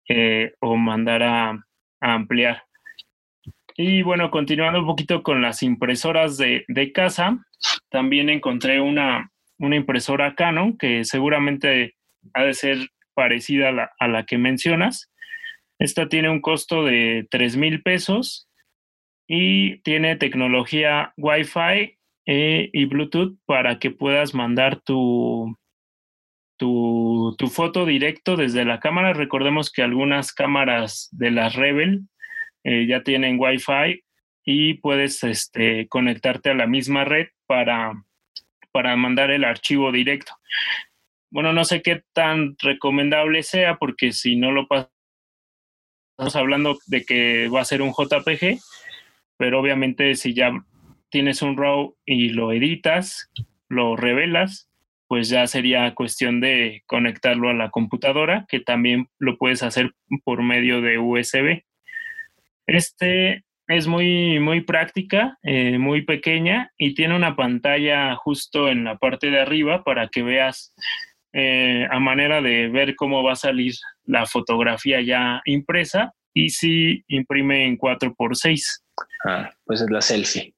eh, 0.09 0.52
o 0.61 0.76
mandar 0.76 1.23
a, 1.23 1.62
ampliar. 2.00 2.62
Y 3.76 4.02
bueno, 4.02 4.30
continuando 4.30 4.80
un 4.80 4.87
poquito 4.87 5.23
con 5.23 5.42
las 5.42 5.62
impresoras 5.62 6.37
de, 6.37 6.92
casa, 6.95 7.45
también 7.90 8.30
encontré 8.30 8.80
una, 8.80 9.33
una, 9.59 9.76
impresora 9.76 10.35
Canon 10.35 10.78
que 10.78 11.04
seguramente 11.04 11.97
ha 12.35 12.45
de 12.45 12.54
ser 12.54 12.78
parecida 13.14 13.71
a 13.71 13.73
la, 13.73 13.90
a 13.99 14.09
la 14.09 14.25
que 14.25 14.38
mencionas. 14.38 15.11
Esta 15.78 16.09
tiene 16.09 16.30
un 16.30 16.40
costo 16.40 16.85
de 16.85 17.26
3 17.30 17.56
mil 17.56 17.83
pesos 17.83 18.49
y 19.28 19.78
tiene 19.80 20.16
tecnología 20.16 21.12
Wi-Fi 21.16 21.99
eh, 22.26 22.71
y 22.73 22.85
Bluetooth 22.87 23.38
para 23.45 23.78
que 23.78 23.90
puedas 23.90 24.35
mandar 24.35 24.80
tu, 24.80 25.56
tu, 26.56 27.37
foto 27.50 27.85
directo 27.87 28.37
desde 28.37 28.64
la 28.64 28.80
cámara. 28.80 29.12
Recordemos 29.12 29.71
que 29.71 29.83
algunas 29.83 30.33
cámaras 30.33 31.09
de 31.12 31.30
las 31.30 31.54
Rebel 31.54 32.02
eh, 32.64 32.87
ya 32.87 33.02
tienen 33.02 33.38
Wi-Fi 33.38 34.02
y 34.45 34.75
puedes 34.75 35.23
este, 35.25 35.88
conectarte 35.88 36.50
a 36.50 36.54
la 36.54 36.66
misma 36.66 37.04
red 37.04 37.28
para, 37.47 37.92
para 38.73 38.97
mandar 38.97 39.30
el 39.30 39.45
archivo 39.45 39.92
directo. 39.92 40.33
Bueno, 41.30 41.52
no 41.52 41.64
sé 41.64 41.83
qué 41.83 42.02
tan 42.12 42.56
recomendable 42.61 43.42
sea 43.42 43.76
porque 43.76 44.12
si 44.12 44.37
no 44.37 44.52
lo 44.52 44.68
pasas 44.68 44.96
estamos 46.17 46.37
hablando 46.37 46.79
de 46.87 47.05
que 47.05 47.49
va 47.49 47.61
a 47.61 47.67
ser 47.67 47.83
un 47.83 47.93
JPG, 47.93 48.59
pero 49.37 49.61
obviamente 49.61 50.15
si 50.15 50.33
ya 50.33 50.51
tienes 51.11 51.43
un 51.43 51.59
RAW 51.59 51.95
y 52.07 52.31
lo 52.31 52.53
editas, 52.53 53.31
lo 53.69 53.97
revelas, 53.97 54.71
pues 55.09 55.29
ya 55.29 55.47
sería 55.47 55.95
cuestión 55.95 56.41
de 56.41 56.83
conectarlo 56.87 57.51
a 57.51 57.55
la 57.55 57.69
computadora, 57.69 58.47
que 58.49 58.61
también 58.61 59.09
lo 59.19 59.37
puedes 59.37 59.63
hacer 59.63 59.93
por 60.25 60.43
medio 60.43 60.81
de 60.81 60.99
USB. 60.99 61.65
Este 62.67 63.45
es 63.69 63.87
muy, 63.87 64.41
muy 64.41 64.63
práctica, 64.63 65.37
eh, 65.43 65.77
muy 65.77 66.01
pequeña 66.01 66.73
y 66.79 66.95
tiene 66.95 67.15
una 67.15 67.37
pantalla 67.37 68.17
justo 68.17 68.71
en 68.71 68.85
la 68.85 68.97
parte 68.97 69.31
de 69.31 69.41
arriba 69.41 69.85
para 69.85 70.09
que 70.09 70.23
veas 70.23 70.75
eh, 71.35 71.87
a 71.91 72.01
manera 72.01 72.41
de 72.41 72.69
ver 72.69 72.97
cómo 72.97 73.23
va 73.23 73.33
a 73.33 73.37
salir 73.37 73.75
la 74.07 74.27
fotografía 74.27 75.01
ya 75.01 75.43
impresa 75.45 76.13
y 76.33 76.51
si 76.51 77.05
imprime 77.09 77.67
en 77.67 77.79
4x6. 77.79 78.83
Ah, 79.25 79.51
pues 79.65 79.81
es 79.81 79.91
la 79.91 80.01
selfie. 80.01 80.55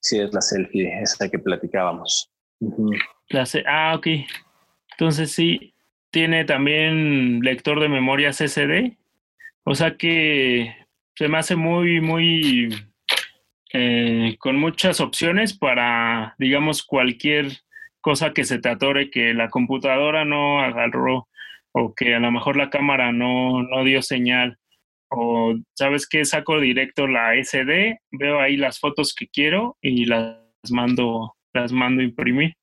Sí, 0.00 0.18
es 0.18 0.32
la 0.32 0.40
selfie, 0.40 1.00
esa 1.02 1.28
que 1.28 1.38
platicábamos. 1.38 2.30
ah, 3.66 3.94
ok. 3.96 4.06
Entonces 4.92 5.32
sí, 5.32 5.74
tiene 6.10 6.44
también 6.44 7.40
lector 7.40 7.80
de 7.80 7.88
memoria 7.88 8.30
CCD. 8.30 8.96
O 9.64 9.74
sea 9.74 9.96
que 9.96 10.74
se 11.14 11.28
me 11.28 11.38
hace 11.38 11.56
muy, 11.56 12.00
muy 12.00 12.74
eh, 13.72 14.36
con 14.38 14.56
muchas 14.56 15.00
opciones 15.00 15.56
para, 15.56 16.34
digamos, 16.38 16.82
cualquier 16.82 17.46
cosa 18.00 18.32
que 18.32 18.44
se 18.44 18.58
te 18.58 18.68
atore 18.68 19.10
que 19.10 19.34
la 19.34 19.48
computadora 19.48 20.24
no 20.24 20.60
agarró 20.60 21.28
o 21.72 21.94
que 21.94 22.14
a 22.14 22.20
lo 22.20 22.30
mejor 22.30 22.56
la 22.56 22.70
cámara 22.70 23.12
no, 23.12 23.62
no 23.62 23.84
dio 23.84 24.02
señal 24.02 24.58
o 25.10 25.54
sabes 25.76 26.08
que 26.08 26.24
saco 26.24 26.60
directo 26.60 27.06
la 27.08 27.34
SD, 27.34 27.98
veo 28.12 28.40
ahí 28.40 28.56
las 28.56 28.78
fotos 28.78 29.14
que 29.14 29.26
quiero 29.26 29.76
y 29.82 30.04
las 30.04 30.38
mando, 30.70 31.34
las 31.52 31.72
mando 31.72 32.00
a 32.00 32.04
imprimir. 32.04 32.54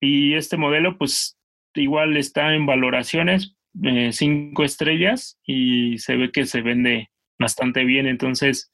Y 0.00 0.34
este 0.34 0.56
modelo 0.56 0.96
pues 0.96 1.36
igual 1.74 2.16
está 2.16 2.54
en 2.54 2.64
valoraciones, 2.66 3.56
eh, 3.82 4.12
cinco 4.12 4.64
estrellas 4.64 5.38
y 5.44 5.98
se 5.98 6.16
ve 6.16 6.30
que 6.30 6.46
se 6.46 6.62
vende 6.62 7.08
bastante 7.38 7.84
bien, 7.84 8.06
entonces 8.06 8.72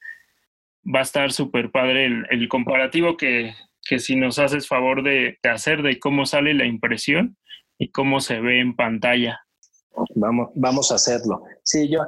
va 0.85 1.01
a 1.01 1.03
estar 1.03 1.33
súper 1.33 1.71
padre 1.71 2.07
el, 2.29 2.49
comparativo 2.49 3.17
que, 3.17 3.55
que 3.83 3.99
si 3.99 4.17
nos 4.17 4.39
haces 4.39 4.69
favor 4.69 5.03
de, 5.03 5.39
hacer 5.43 5.83
de 5.83 5.99
cómo 5.99 6.27
sale 6.27 6.53
la 6.53 6.67
impresión 6.67 7.37
y 7.79 7.91
cómo 7.91 8.21
se 8.21 8.41
ve 8.41 8.61
en 8.61 8.77
pantalla. 8.77 9.41
Vamos, 10.17 10.51
vamos 10.55 10.91
a 10.91 10.97
hacerlo. 10.97 11.45
Sí, 11.63 11.89
yo, 11.89 12.01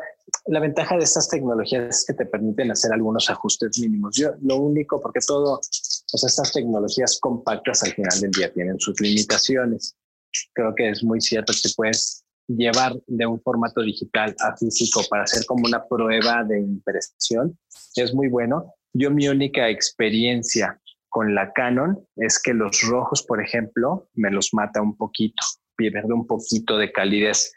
la 0.47 0.61
ventaja 0.61 0.97
de 0.97 1.05
estas 1.05 1.29
tecnologías 1.29 2.01
es 2.01 2.05
que 2.07 2.15
te 2.15 2.27
permiten 2.27 2.71
hacer 2.71 2.93
algunos 2.93 3.31
ajustes 3.31 3.79
mínimos. 3.79 4.17
Yo, 4.17 4.33
lo 4.43 4.57
único, 4.57 5.01
porque 5.01 5.21
todo, 5.25 5.61
pues 6.11 6.25
estas 6.25 6.53
tecnologías 6.53 7.19
compactas 7.21 7.83
al 7.85 7.93
final 7.93 8.21
del 8.21 8.31
día 8.31 8.53
tienen 8.53 8.79
sus 8.81 9.01
limitaciones. 9.01 9.97
Creo 10.53 10.75
que 10.75 10.91
es 10.91 11.03
muy 11.05 11.21
cierto 11.21 11.53
que 11.53 11.71
puedes 11.77 12.25
llevar 12.49 12.95
de 13.07 13.27
un 13.27 13.41
formato 13.41 13.83
digital 13.83 14.35
a 14.41 14.57
físico 14.57 15.03
para 15.09 15.25
hacer 15.25 15.45
como 15.47 15.67
una 15.67 15.85
prueba 15.85 16.45
de 16.45 16.61
impresión. 16.61 17.59
Es 17.95 18.15
muy 18.15 18.29
bueno. 18.29 18.75
Yo 18.93 19.11
mi 19.11 19.29
única 19.29 19.69
experiencia 19.69 20.81
con 21.17 21.35
la 21.35 21.51
Canon 21.55 21.99
es 22.17 22.39
que 22.39 22.53
los 22.53 22.83
rojos, 22.83 23.23
por 23.23 23.43
ejemplo, 23.43 24.07
me 24.13 24.31
los 24.31 24.53
mata 24.53 24.83
un 24.83 24.99
poquito, 24.99 25.43
pierde 25.75 26.13
un 26.13 26.27
poquito 26.27 26.77
de 26.77 26.93
calidez. 26.93 27.55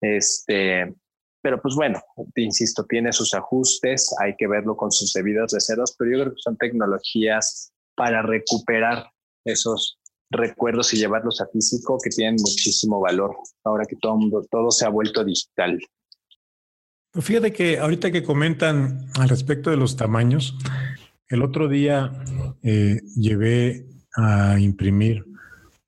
Este, 0.00 0.92
pero 1.40 1.62
pues 1.62 1.76
bueno, 1.76 2.02
insisto, 2.34 2.84
tiene 2.84 3.12
sus 3.12 3.32
ajustes, 3.32 4.12
hay 4.20 4.34
que 4.36 4.48
verlo 4.48 4.76
con 4.76 4.90
sus 4.90 5.12
debidas 5.12 5.52
reservas, 5.52 5.94
pero 5.96 6.10
yo 6.10 6.16
creo 6.24 6.34
que 6.34 6.42
son 6.42 6.56
tecnologías 6.56 7.72
para 7.94 8.22
recuperar 8.22 9.08
esos 9.44 10.00
recuerdos 10.28 10.92
y 10.92 10.96
llevarlos 10.96 11.40
a 11.40 11.46
físico 11.46 11.98
que 12.02 12.10
tienen 12.10 12.34
muchísimo 12.40 12.98
valor 12.98 13.36
ahora 13.62 13.84
que 13.88 13.94
todo, 14.02 14.16
mundo, 14.16 14.44
todo 14.50 14.72
se 14.72 14.84
ha 14.84 14.88
vuelto 14.88 15.22
digital. 15.22 15.78
Fíjate 17.20 17.52
que 17.52 17.78
ahorita 17.78 18.10
que 18.10 18.24
comentan 18.24 19.06
al 19.14 19.28
respecto 19.28 19.70
de 19.70 19.76
los 19.76 19.96
tamaños, 19.96 20.58
el 21.28 21.42
otro 21.42 21.68
día 21.68 22.12
eh, 22.62 23.00
llevé 23.16 23.86
a 24.16 24.58
imprimir 24.60 25.24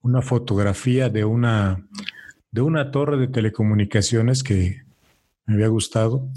una 0.02 0.22
fotografía 0.22 1.08
de 1.08 1.24
una 1.24 1.86
de 2.50 2.62
una 2.62 2.90
torre 2.90 3.18
de 3.18 3.28
telecomunicaciones 3.28 4.42
que 4.42 4.82
me 5.46 5.54
había 5.54 5.68
gustado. 5.68 6.28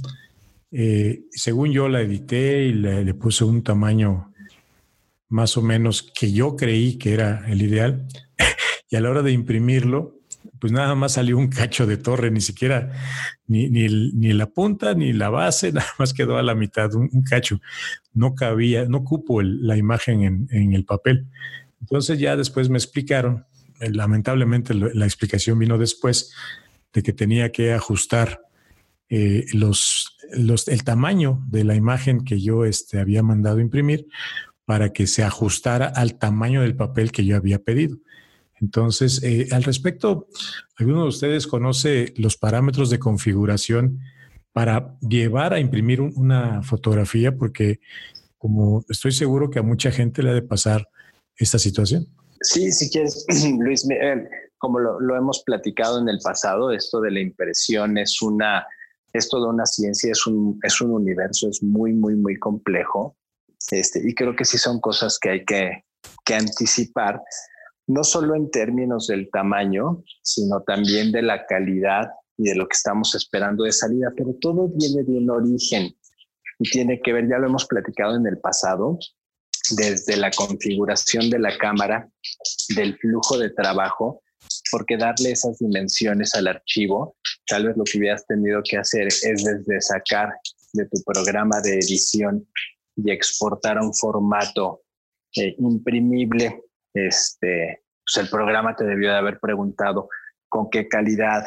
Eh, 0.72 1.24
según 1.32 1.72
yo 1.72 1.90
la 1.90 2.02
edité 2.02 2.66
y 2.66 2.74
le, 2.74 3.14
puse 3.14 3.44
un 3.44 3.64
tamaño 3.64 4.34
más 5.30 5.58
o 5.58 5.62
menos 5.62 6.02
que 6.02 6.32
yo 6.32 6.56
creí 6.56 6.98
que 6.98 7.14
era 7.14 7.50
el 7.50 7.62
ideal. 7.62 8.08
y 8.90 8.96
a 8.96 9.02
la 9.02 9.10
hora 9.10 9.22
de 9.22 9.32
imprimirlo, 9.32 10.21
pues 10.62 10.72
nada 10.72 10.94
más 10.94 11.14
salió 11.14 11.40
un 11.40 11.48
cacho 11.48 11.88
de 11.88 11.98
torre, 11.98 12.30
ni 12.30 12.40
siquiera, 12.40 12.94
ni, 13.48 13.68
ni, 13.68 14.32
la 14.32 14.46
punta, 14.46 14.94
ni 14.94 15.12
la 15.12 15.30
base, 15.30 15.72
nada 15.74 15.88
más 15.98 16.14
quedó 16.14 16.38
a 16.38 16.44
la 16.44 16.54
mitad, 16.54 16.94
un, 16.94 17.10
cacho. 17.24 17.60
No 18.14 18.36
cabía, 18.36 18.86
no 18.86 19.04
cupo 19.04 19.42
la 19.42 19.76
imagen 19.76 20.22
en, 20.22 20.48
en, 20.52 20.74
el 20.74 20.86
papel. 20.86 21.26
Entonces 21.82 22.20
ya 22.20 22.38
después 22.38 22.70
me 22.70 22.78
explicaron 22.78 23.46
eh, 23.80 23.90
lamentablemente 23.90 24.76
la 24.76 25.06
explicación 25.06 25.58
vino 25.58 25.80
después 25.80 26.32
de 26.94 27.02
que 27.02 27.12
tenía 27.12 27.52
que 27.52 27.74
ajustar 27.74 28.42
eh, 29.10 29.48
los, 29.54 30.16
los, 30.32 30.68
el 30.68 30.84
tamaño 30.84 31.44
de 31.48 31.64
la 31.64 31.76
imagen 31.76 32.24
que 32.24 32.40
yo 32.40 32.66
este, 32.66 33.00
había 33.00 33.24
mandado 33.24 33.60
imprimir 33.60 34.08
para 34.66 34.94
que 34.94 35.08
se 35.08 35.24
ajustara 35.24 35.88
al 35.88 36.20
tamaño 36.20 36.62
del 36.62 36.76
papel 36.76 37.12
que 37.12 37.26
yo 37.26 37.36
había 37.36 37.60
pedido. 37.60 37.98
Entonces, 38.62 39.22
eh, 39.24 39.48
al 39.52 39.64
respecto, 39.64 40.28
¿alguno 40.78 41.04
de 41.04 41.10
ustedes 41.10 41.48
conoce 41.48 42.14
los 42.18 42.38
parámetros 42.38 42.90
de 42.90 43.00
configuración 43.00 44.00
para 44.54 44.98
llevar 45.02 45.54
a 45.54 45.60
imprimir 45.60 46.02
una 46.02 46.62
fotografía? 46.62 47.36
Porque 47.36 47.80
como 48.38 48.86
estoy 48.90 49.12
seguro 49.12 49.50
que 49.50 49.60
a 49.60 49.64
mucha 49.64 49.92
gente 49.92 50.24
le 50.24 50.30
ha 50.30 50.34
de 50.34 50.42
pasar 50.42 50.88
esta 51.36 51.60
situación. 51.60 52.08
Sí, 52.42 52.72
si 52.72 52.90
quieres, 52.90 53.26
Luis, 53.60 53.88
como 54.58 54.80
lo, 54.80 55.16
hemos 55.16 55.44
platicado 55.44 56.00
en 56.00 56.08
el 56.08 56.20
pasado, 56.20 56.72
esto 56.72 57.02
de 57.02 57.12
la 57.12 57.20
impresión 57.20 57.98
es 57.98 58.22
una, 58.22 58.66
es 59.12 59.28
toda 59.28 59.50
una 59.50 59.66
ciencia, 59.66 60.12
es 60.12 60.28
un, 60.28 60.60
es 60.64 60.82
un 60.82 60.92
universo, 60.92 61.50
es 61.50 61.64
muy, 61.64 61.94
muy, 61.94 62.16
muy 62.16 62.38
complejo. 62.38 63.16
Este, 63.72 64.02
y 64.08 64.14
creo 64.14 64.36
que 64.36 64.46
sí 64.46 64.58
son 64.58 64.80
cosas 64.80 65.18
que 65.20 65.30
hay 65.30 65.46
que, 65.46 65.84
que 66.26 66.36
anticipar, 66.36 67.22
no 67.92 68.04
solo 68.04 68.36
en 68.36 68.50
términos 68.50 69.08
del 69.08 69.30
tamaño, 69.30 70.04
sino 70.22 70.62
también 70.62 71.12
de 71.12 71.22
la 71.22 71.46
calidad 71.46 72.10
y 72.38 72.50
de 72.50 72.56
lo 72.56 72.68
que 72.68 72.76
estamos 72.76 73.14
esperando 73.16 73.66
de 73.66 73.72
salida, 73.72 74.12
pero 74.16 74.36
todo 74.40 74.70
viene 74.70 75.04
de 75.04 75.18
un 75.18 75.30
origen 75.30 75.94
y 76.60 76.70
tiene 76.70 77.02
que 77.02 77.12
ver, 77.12 77.28
ya 77.28 77.38
lo 77.38 77.48
hemos 77.48 77.66
platicado 77.66 78.16
en 78.16 78.26
el 78.28 78.38
pasado, 78.38 78.98
desde 79.72 80.16
la 80.18 80.32
configuración 80.32 81.30
de 81.30 81.40
la 81.40 81.58
cámara, 81.58 82.10
del 82.76 82.98
flujo 82.98 83.38
de 83.38 83.50
trabajo, 83.50 84.22
porque 84.72 84.98
darle 84.98 85.32
esas 85.32 85.58
dimensiones 85.60 86.34
al 86.36 86.48
archivo, 86.48 87.16
tal 87.48 87.68
vez 87.68 87.78
lo 87.78 87.84
que 87.84 87.98
hubieras 87.98 88.26
tenido 88.26 88.62
que 88.64 88.78
hacer 88.78 89.08
es 89.08 89.22
desde 89.22 89.82
sacar 89.82 90.30
de 90.74 90.86
tu 90.86 91.02
programa 91.06 91.60
de 91.62 91.76
edición 91.76 92.48
y 92.96 93.12
exportar 93.12 93.78
a 93.78 93.84
un 93.84 93.94
formato 93.94 94.82
eh, 95.36 95.56
imprimible, 95.60 96.64
este, 96.94 97.84
pues 98.06 98.24
el 98.24 98.30
programa 98.30 98.76
te 98.76 98.84
debió 98.84 99.12
de 99.12 99.18
haber 99.18 99.40
preguntado 99.40 100.10
con 100.50 100.70
qué 100.70 100.88
calidad 100.88 101.46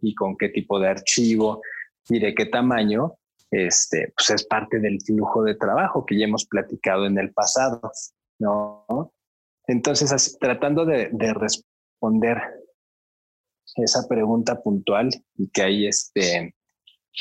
y 0.00 0.14
con 0.14 0.36
qué 0.36 0.48
tipo 0.48 0.78
de 0.78 0.88
archivo 0.88 1.60
y 2.08 2.18
de 2.20 2.34
qué 2.34 2.46
tamaño, 2.46 3.14
este, 3.50 4.12
pues 4.16 4.30
es 4.30 4.46
parte 4.46 4.78
del 4.78 5.00
flujo 5.00 5.42
de 5.42 5.54
trabajo 5.54 6.04
que 6.06 6.18
ya 6.18 6.26
hemos 6.26 6.46
platicado 6.46 7.06
en 7.06 7.18
el 7.18 7.32
pasado, 7.32 7.80
¿no? 8.38 9.12
Entonces, 9.66 10.38
tratando 10.40 10.84
de, 10.84 11.10
de, 11.12 11.34
responder 11.34 12.40
esa 13.76 14.06
pregunta 14.08 14.62
puntual 14.62 15.10
y 15.34 15.48
que 15.50 15.62
hay 15.62 15.86
este, 15.88 16.54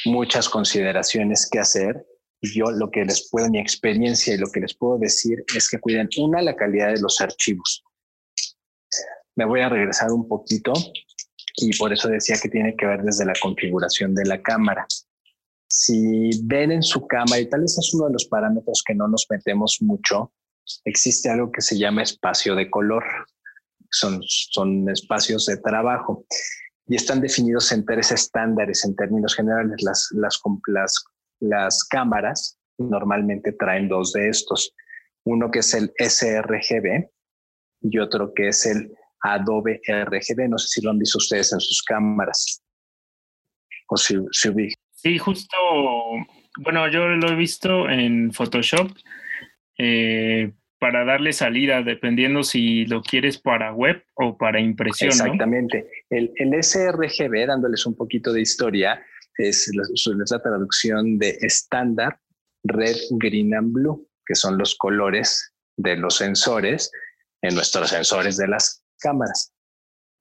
muchas 0.06 0.48
consideraciones 0.48 1.50
que 1.50 1.60
hacer, 1.60 2.06
yo 2.54 2.66
lo 2.72 2.90
que 2.92 3.06
les 3.06 3.30
puedo, 3.30 3.50
mi 3.50 3.60
experiencia 3.60 4.34
y 4.34 4.38
lo 4.38 4.48
que 4.48 4.60
les 4.60 4.74
puedo 4.74 4.98
decir 4.98 5.44
es 5.56 5.70
que 5.70 5.80
cuiden, 5.80 6.10
una, 6.18 6.42
la 6.42 6.56
calidad 6.56 6.94
de 6.94 7.02
los 7.02 7.22
archivos. 7.22 7.84
Me 9.36 9.46
voy 9.46 9.62
a 9.62 9.70
regresar 9.70 10.12
un 10.12 10.28
poquito 10.28 10.74
y 11.58 11.76
por 11.78 11.94
eso 11.94 12.08
decía 12.10 12.38
que 12.42 12.50
tiene 12.50 12.76
que 12.76 12.86
ver 12.86 13.04
desde 13.04 13.26
la 13.26 13.34
configuración 13.42 14.14
de 14.14 14.26
la 14.26 14.42
cámara. 14.42 14.86
Si 15.68 16.30
ven 16.44 16.72
en 16.72 16.84
su 16.84 17.06
cámara, 17.08 17.40
y 17.40 17.50
tal 17.50 17.62
vez 17.62 17.78
es 17.78 17.94
uno 17.94 18.08
de 18.08 18.14
los 18.14 18.26
parámetros 18.26 18.84
que 18.86 18.94
no 18.94 19.08
nos 19.08 19.26
metemos 19.30 19.78
mucho, 19.82 20.32
existe 20.84 21.30
algo 21.30 21.52
que 21.52 21.62
se 21.62 21.78
llama 21.78 22.04
espacio 22.04 22.56
de 22.56 22.70
color. 22.70 23.04
Son, 23.90 24.20
son 24.24 24.90
espacios 24.90 25.46
de 25.46 25.58
trabajo 25.58 26.26
y 26.88 26.96
están 26.96 27.22
definidos 27.22 27.72
en 27.72 27.86
tres 27.86 28.12
estándares 28.12 28.84
en 28.86 28.96
términos 28.96 29.36
generales. 29.36 29.82
Las, 29.82 30.10
las, 30.12 30.40
las 30.68 31.04
las 31.40 31.84
cámaras 31.84 32.60
normalmente 32.78 33.52
traen 33.54 33.88
dos 33.88 34.14
de 34.14 34.30
estos. 34.30 34.74
Uno 35.26 35.50
que 35.50 35.60
es 35.60 35.74
el 35.74 35.92
sRGB 35.98 37.10
y 37.82 38.00
otro 38.00 38.34
que 38.34 38.50
es 38.50 38.66
el 38.66 38.92
Adobe 39.22 39.82
RGB. 39.88 40.50
No 40.50 40.58
sé 40.58 40.68
si 40.68 40.82
lo 40.82 40.92
han 40.92 41.00
visto 41.00 41.18
ustedes 41.18 41.52
en 41.54 41.60
sus 41.60 41.82
cámaras. 41.84 42.62
O 43.88 43.98
si, 43.98 44.16
si 44.32 44.50
Sí, 44.92 45.18
justo, 45.20 45.56
bueno, 46.60 46.90
yo 46.90 47.08
lo 47.08 47.30
he 47.30 47.36
visto 47.36 47.88
en 47.90 48.32
Photoshop 48.32 48.90
eh, 49.78 50.52
para 50.80 51.06
darle 51.06 51.34
salida, 51.34 51.84
dependiendo 51.84 52.44
si 52.44 52.86
lo 52.86 53.02
quieres 53.02 53.38
para 53.38 53.74
web 53.74 54.04
o 54.16 54.38
para 54.38 54.60
impresión. 54.60 55.10
Exactamente. 55.10 55.88
El, 56.10 56.32
el 56.36 56.64
sRGB, 56.64 57.46
dándoles 57.48 57.86
un 57.86 57.96
poquito 57.96 58.34
de 58.34 58.42
historia, 58.42 59.04
es 59.38 59.70
la, 59.74 60.40
traducción 60.40 61.18
de 61.18 61.38
estándar 61.42 62.20
red, 62.64 62.96
green 63.12 63.54
and 63.54 63.74
blue, 63.74 64.08
que 64.26 64.36
son 64.36 64.58
los 64.58 64.76
colores 64.76 65.54
de 65.78 65.98
los 65.98 66.18
sensores 66.18 66.92
en 67.42 67.56
nuestros 67.56 67.90
sensores 67.90 68.38
de 68.38 68.48
las 68.48 68.84
cámaras. 69.00 69.52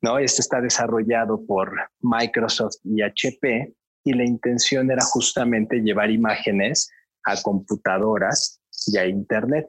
¿no? 0.02 0.18
Este 0.18 0.42
está 0.42 0.60
desarrollado 0.60 1.44
por 1.46 1.72
Microsoft 2.00 2.76
y 2.84 3.02
HP 3.02 3.74
y 4.04 4.12
la 4.12 4.24
intención 4.24 4.90
era 4.90 5.02
justamente 5.04 5.80
llevar 5.80 6.10
imágenes 6.10 6.90
a 7.24 7.40
computadoras 7.40 8.60
y 8.86 8.98
a 8.98 9.06
Internet. 9.06 9.66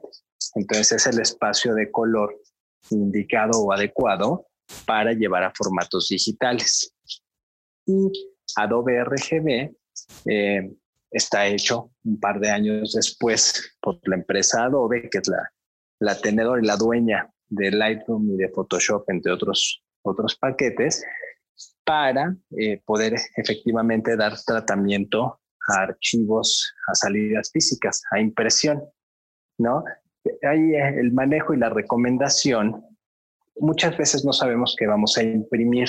Entonces 0.54 0.92
es 0.92 1.06
el 1.06 1.20
espacio 1.20 1.74
de 1.74 1.90
color 1.90 2.38
indicado 2.90 3.62
o 3.62 3.72
adecuado 3.72 4.46
para 4.84 5.12
llevar 5.12 5.44
a 5.44 5.52
formatos 5.56 6.08
digitales. 6.08 6.92
Y 7.86 8.10
Adobe 8.56 9.04
RGB 9.04 9.74
eh, 10.26 10.72
está 11.10 11.46
hecho 11.46 11.92
un 12.04 12.18
par 12.18 12.40
de 12.40 12.50
años 12.50 12.92
después 12.94 13.76
por 13.80 13.98
la 14.08 14.16
empresa 14.16 14.64
Adobe, 14.64 15.08
que 15.10 15.18
es 15.18 15.28
la, 15.28 15.50
la 16.00 16.18
tenedora 16.18 16.62
y 16.62 16.66
la 16.66 16.76
dueña 16.76 17.30
de 17.48 17.70
Lightroom 17.70 18.32
y 18.32 18.36
de 18.36 18.48
Photoshop, 18.48 19.08
entre 19.08 19.32
otros, 19.32 19.82
otros 20.02 20.36
paquetes, 20.36 21.04
para 21.84 22.36
eh, 22.58 22.82
poder 22.84 23.14
efectivamente 23.36 24.16
dar 24.16 24.34
tratamiento 24.44 25.40
a 25.68 25.82
archivos, 25.82 26.74
a 26.88 26.94
salidas 26.94 27.50
físicas, 27.52 28.02
a 28.10 28.20
impresión, 28.20 28.82
¿no? 29.58 29.84
Ahí 30.42 30.74
eh, 30.74 31.00
el 31.00 31.12
manejo 31.12 31.54
y 31.54 31.58
la 31.58 31.70
recomendación, 31.70 32.84
muchas 33.56 33.96
veces 33.96 34.24
no 34.24 34.32
sabemos 34.32 34.74
que 34.78 34.86
vamos 34.86 35.16
a 35.16 35.22
imprimir 35.22 35.88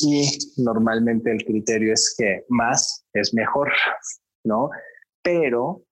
y 0.00 0.26
normalmente 0.56 1.30
el 1.30 1.44
criterio 1.44 1.92
es 1.92 2.14
que 2.16 2.44
más 2.48 3.04
es 3.12 3.34
mejor, 3.34 3.70
¿no? 4.44 4.70
Pero 5.22 5.84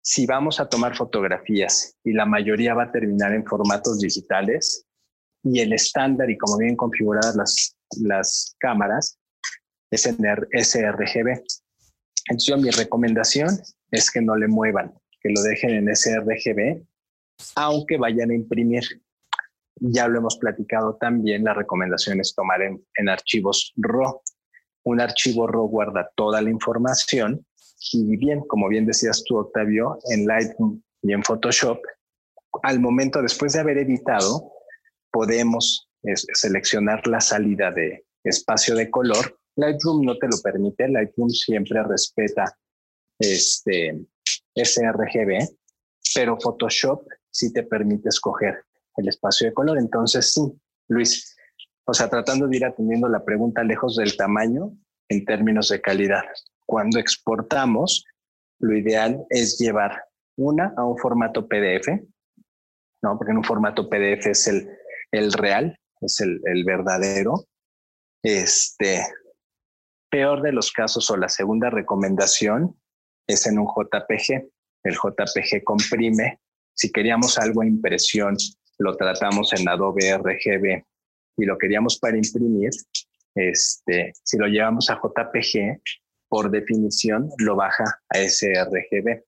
si 0.00 0.26
vamos 0.26 0.60
a 0.60 0.68
tomar 0.68 0.96
fotografías 0.96 1.96
y 2.04 2.12
la 2.12 2.24
mayoría 2.24 2.74
va 2.74 2.84
a 2.84 2.92
terminar 2.92 3.34
en 3.34 3.44
formatos 3.44 3.98
digitales 3.98 4.86
y 5.42 5.60
el 5.60 5.72
estándar 5.72 6.30
y 6.30 6.38
como 6.38 6.56
bien 6.56 6.76
configuradas 6.76 7.36
las, 7.36 7.76
las 8.00 8.56
cámaras 8.58 9.18
es 9.90 10.06
en 10.06 10.16
sRGB. 10.16 11.42
Entonces 12.30 12.58
mi 12.58 12.70
recomendación 12.70 13.58
es 13.90 14.10
que 14.10 14.20
no 14.20 14.36
le 14.36 14.48
muevan, 14.48 14.94
que 15.20 15.30
lo 15.30 15.42
dejen 15.42 15.70
en 15.70 15.94
sRGB, 15.94 16.82
aunque 17.54 17.96
vayan 17.96 18.30
a 18.30 18.34
imprimir 18.34 18.84
ya 19.80 20.08
lo 20.08 20.18
hemos 20.18 20.36
platicado 20.38 20.96
también, 20.96 21.44
la 21.44 21.54
recomendación 21.54 22.20
es 22.20 22.34
tomar 22.34 22.62
en, 22.62 23.08
archivos 23.08 23.72
RAW. 23.76 24.20
Un 24.84 25.00
archivo 25.00 25.46
RAW 25.46 25.68
guarda 25.68 26.10
toda 26.16 26.40
la 26.40 26.50
información 26.50 27.44
y 27.92 28.16
bien, 28.16 28.40
como 28.48 28.68
bien 28.68 28.86
decías 28.86 29.22
tú, 29.24 29.38
Octavio, 29.38 29.98
en 30.10 30.26
Lightroom 30.26 30.82
y 31.02 31.12
en 31.12 31.22
Photoshop, 31.22 31.78
al 32.62 32.80
momento 32.80 33.22
después 33.22 33.52
de 33.52 33.60
haber 33.60 33.78
editado, 33.78 34.52
podemos 35.12 35.88
seleccionar 36.02 37.06
la 37.06 37.20
salida 37.20 37.70
de 37.70 38.04
espacio 38.24 38.74
de 38.74 38.90
color. 38.90 39.38
Lightroom 39.56 40.04
no 40.04 40.16
te 40.18 40.26
lo 40.26 40.36
permite, 40.42 40.88
Lightroom 40.88 41.30
siempre 41.30 41.82
respeta 41.82 42.56
este 43.18 44.00
sRGB, 44.54 45.48
pero 46.14 46.38
Photoshop 46.40 47.06
sí 47.30 47.52
te 47.52 47.62
permite 47.62 48.08
escoger 48.08 48.64
el 48.98 49.08
espacio 49.08 49.48
de 49.48 49.54
color. 49.54 49.78
Entonces, 49.78 50.32
sí, 50.32 50.42
Luis, 50.88 51.36
o 51.86 51.94
sea, 51.94 52.10
tratando 52.10 52.46
de 52.46 52.56
ir 52.56 52.64
atendiendo 52.64 53.08
la 53.08 53.24
pregunta 53.24 53.62
lejos 53.62 53.96
del 53.96 54.16
tamaño 54.16 54.72
en 55.08 55.24
términos 55.24 55.70
de 55.70 55.80
calidad. 55.80 56.24
Cuando 56.66 56.98
exportamos, 56.98 58.04
lo 58.60 58.76
ideal 58.76 59.24
es 59.30 59.58
llevar 59.58 60.04
una 60.36 60.74
a 60.76 60.84
un 60.84 60.98
formato 60.98 61.48
PDF, 61.48 61.88
¿no? 63.02 63.16
Porque 63.16 63.32
en 63.32 63.38
un 63.38 63.44
formato 63.44 63.88
PDF 63.88 64.26
es 64.26 64.46
el, 64.48 64.68
el 65.12 65.32
real, 65.32 65.78
es 66.00 66.20
el, 66.20 66.40
el 66.44 66.64
verdadero. 66.64 67.46
Este, 68.22 69.02
peor 70.10 70.42
de 70.42 70.52
los 70.52 70.72
casos 70.72 71.08
o 71.10 71.16
la 71.16 71.28
segunda 71.28 71.70
recomendación 71.70 72.78
es 73.26 73.46
en 73.46 73.58
un 73.58 73.66
JPG. 73.66 74.50
El 74.84 74.94
JPG 74.94 75.64
comprime. 75.64 76.40
Si 76.74 76.90
queríamos 76.92 77.38
algo 77.38 77.62
a 77.62 77.66
impresión 77.66 78.36
lo 78.78 78.96
tratamos 78.96 79.52
en 79.52 79.68
Adobe 79.68 80.16
RGB 80.16 80.84
y 81.36 81.44
lo 81.44 81.58
queríamos 81.58 81.98
para 81.98 82.16
imprimir, 82.16 82.70
este, 83.34 84.12
si 84.22 84.38
lo 84.38 84.46
llevamos 84.46 84.90
a 84.90 84.96
JPG, 84.96 85.80
por 86.28 86.50
definición 86.50 87.30
lo 87.38 87.56
baja 87.56 87.84
a 88.08 88.18
sRGB. 88.18 89.22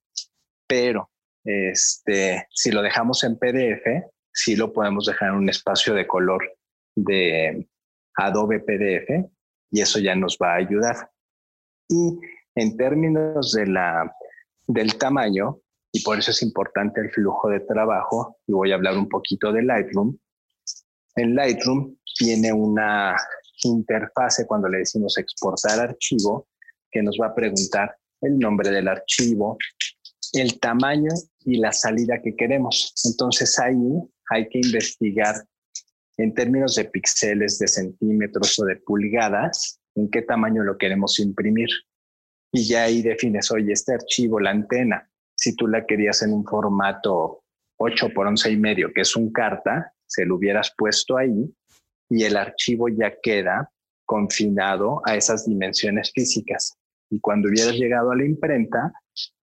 Pero 0.67 1.11
este, 1.45 2.47
si 2.51 2.71
lo 2.71 2.83
dejamos 2.83 3.25
en 3.25 3.39
PDF, 3.39 4.05
sí 4.33 4.57
lo 4.57 4.73
podemos 4.73 5.07
dejar 5.07 5.31
en 5.31 5.37
un 5.37 5.49
espacio 5.49 5.95
de 5.95 6.07
color 6.07 6.43
de 6.95 7.69
Adobe 8.17 8.61
PDF 8.61 9.31
y 9.71 9.81
eso 9.81 9.99
ya 9.99 10.15
nos 10.15 10.37
va 10.43 10.55
a 10.55 10.59
ayudar. 10.59 11.11
Y 11.89 12.19
en 12.55 12.77
términos 12.77 13.53
de 13.53 13.67
la, 13.67 14.15
del 14.67 14.97
tamaño, 14.99 15.61
y 15.93 16.03
por 16.03 16.19
eso 16.19 16.31
es 16.31 16.43
importante 16.43 17.01
el 17.01 17.11
flujo 17.11 17.49
de 17.49 17.61
trabajo, 17.61 18.39
y 18.47 18.53
voy 18.53 18.73
a 18.73 18.77
hablar 18.77 18.97
un 18.97 19.09
poquito 19.09 19.53
de 19.53 19.63
Lightroom. 19.63 20.17
En 21.17 21.35
Lightroom 21.35 21.97
tiene 22.19 22.53
una 22.53 23.17
interfase 23.65 24.47
cuando 24.47 24.69
le 24.69 24.79
decimos 24.79 25.19
exportar 25.19 25.81
archivo, 25.81 26.49
que 26.91 27.03
nos 27.03 27.19
va 27.21 27.29
a 27.29 27.35
preguntar 27.35 27.97
el 28.21 28.39
nombre 28.39 28.71
del 28.71 28.89
archivo, 28.89 29.57
el 30.33 30.59
tamaño 30.61 31.11
y 31.45 31.59
la 31.59 31.73
salida 31.73 32.21
que 32.23 32.37
queremos. 32.37 32.93
Entonces 33.05 33.59
ahí 33.59 33.77
hay 34.31 34.49
que 34.49 34.59
investigar 34.59 35.45
en 36.17 36.35
términos 36.35 36.75
de 36.75 36.85
píxeles, 36.85 37.59
de 37.59 37.67
centímetros 37.67 38.59
o 38.59 38.65
de 38.65 38.77
pulgadas, 38.77 39.81
en 39.95 40.11
qué 40.11 40.23
tamaño 40.23 40.63
lo 40.63 40.77
queremos 40.79 41.19
imprimir. 41.19 41.69
Y 42.53 42.69
ya 42.69 42.85
ahí 42.85 43.03
defines, 43.03 43.51
oye, 43.51 43.73
este 43.73 43.95
archivo, 43.95 44.39
la 44.39 44.51
antena, 44.51 45.10
si 45.41 45.57
tú 45.57 45.67
la 45.67 45.87
querías 45.87 46.21
en 46.23 46.35
un 46.35 46.45
formato 46.45 47.43
8 47.79 48.11
por 48.15 48.27
11 48.27 48.51
y 48.51 48.57
medio, 48.59 48.93
que 48.93 49.01
es 49.01 49.17
un 49.17 49.33
carta, 49.33 49.95
se 50.07 50.27
lo 50.27 50.37
hubieras 50.37 50.75
puesto 50.77 51.17
ahí 51.17 51.51
y 52.11 52.25
el 52.25 52.37
archivo 52.37 52.89
ya 52.91 53.15
queda 53.23 53.73
confinado 54.05 55.01
a 55.07 55.17
esas 55.17 55.47
dimensiones 55.47 56.13
físicas. 56.13 56.77
Y 57.09 57.21
cuando 57.21 57.49
hubieras 57.49 57.73
llegado 57.73 58.11
a 58.11 58.17
la 58.17 58.27
imprenta, 58.27 58.93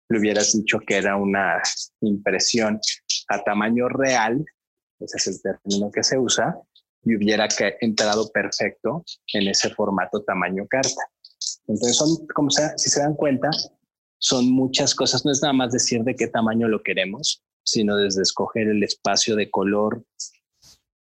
le 0.10 0.19
hubieras 0.19 0.53
dicho 0.53 0.79
que 0.86 0.97
era 0.97 1.15
una 1.15 1.63
impresión 2.01 2.79
a 3.29 3.43
tamaño 3.43 3.89
real, 3.89 4.45
ese 4.99 5.17
es 5.17 5.27
el 5.27 5.41
término 5.41 5.89
que 5.91 6.03
se 6.03 6.19
usa, 6.19 6.55
y 7.05 7.15
hubiera 7.15 7.47
entrado 7.81 8.29
perfecto 8.31 9.03
en 9.33 9.47
ese 9.47 9.71
formato 9.71 10.21
tamaño 10.21 10.67
carta. 10.67 11.10
Entonces, 11.67 11.97
son, 11.97 12.27
como 12.36 12.51
sea, 12.51 12.77
si 12.77 12.89
se 12.89 12.99
dan 12.99 13.15
cuenta, 13.15 13.49
son 14.19 14.51
muchas 14.51 14.95
cosas. 14.95 15.25
No 15.25 15.32
es 15.32 15.41
nada 15.41 15.53
más 15.53 15.71
decir 15.71 16.03
de 16.03 16.15
qué 16.15 16.27
tamaño 16.27 16.67
lo 16.67 16.82
queremos, 16.84 17.43
sino 17.63 17.95
desde 17.97 18.21
escoger 18.21 18.67
el 18.67 18.84
espacio 18.84 19.36
de 19.36 19.49
color, 19.49 20.06